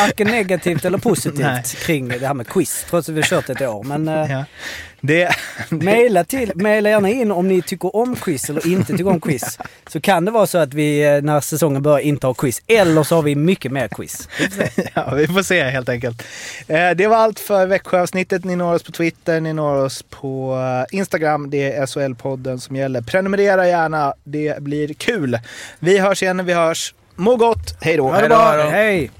varken 0.00 0.26
negativt 0.26 0.84
eller 0.84 0.98
positivt 0.98 1.74
kring 1.86 2.08
det 2.08 2.26
här 2.26 2.34
med 2.34 2.46
quiz. 2.48 2.86
Trots 2.90 3.08
att 3.08 3.14
vi 3.14 3.20
har 3.20 3.28
kört 3.28 3.48
ett 3.50 3.60
år. 3.62 3.82
Men 3.84 4.08
eh, 4.08 4.32
Ja. 4.32 4.44
Det, 5.00 5.36
Maila, 5.70 6.24
till, 6.24 6.52
maila 6.54 6.88
gärna 6.88 7.08
in 7.08 7.32
om 7.32 7.48
ni 7.48 7.62
tycker 7.62 7.96
om 7.96 8.16
quiz 8.16 8.50
eller 8.50 8.66
inte 8.66 8.92
tycker 8.92 9.08
om 9.08 9.20
quiz. 9.20 9.58
Så 9.86 10.00
kan 10.00 10.24
det 10.24 10.30
vara 10.30 10.46
så 10.46 10.58
att 10.58 10.74
vi 10.74 11.04
eh, 11.04 11.22
när 11.22 11.40
säsongen 11.40 11.82
börjar 11.82 11.98
inte 11.98 12.26
har 12.26 12.34
quiz. 12.34 12.62
Eller 12.66 13.02
så 13.02 13.14
har 13.14 13.22
vi 13.22 13.34
mycket 13.34 13.72
mer 13.72 13.88
quiz. 13.88 14.28
Ja, 14.94 15.14
vi 15.14 15.26
får 15.26 15.42
se 15.42 15.62
helt 15.62 15.88
enkelt. 15.88 16.22
Eh, 16.66 16.90
det 16.90 17.06
var 17.06 17.16
allt 17.16 17.40
för 17.40 17.66
Växjöavsnittet. 17.66 18.44
Ni 18.44 18.56
når 18.56 18.74
oss 18.74 18.82
på 18.82 18.92
Twitter, 18.92 19.40
ni 19.40 19.52
når 19.52 19.84
oss 19.84 20.02
på 20.02 20.56
eh, 20.90 20.98
Instagram. 20.98 21.50
Det 21.50 21.72
är 21.72 21.86
SHL-podden 21.86 22.58
som 22.58 22.76
gäller. 22.76 23.00
Prenumerera 23.00 23.68
gärna, 23.68 24.14
det 24.24 24.62
blir 24.62 24.94
kul. 24.94 25.38
Vi 25.78 25.98
hörs 25.98 26.22
igen 26.22 26.36
när 26.36 26.44
vi 26.44 26.52
hörs. 26.52 26.94
Må 27.14 27.36
gott, 27.36 27.76
hej 27.80 27.96
då! 27.96 28.08
Ha 28.08 28.20
det 28.20 28.28
bra, 28.28 28.68
hej! 28.70 29.10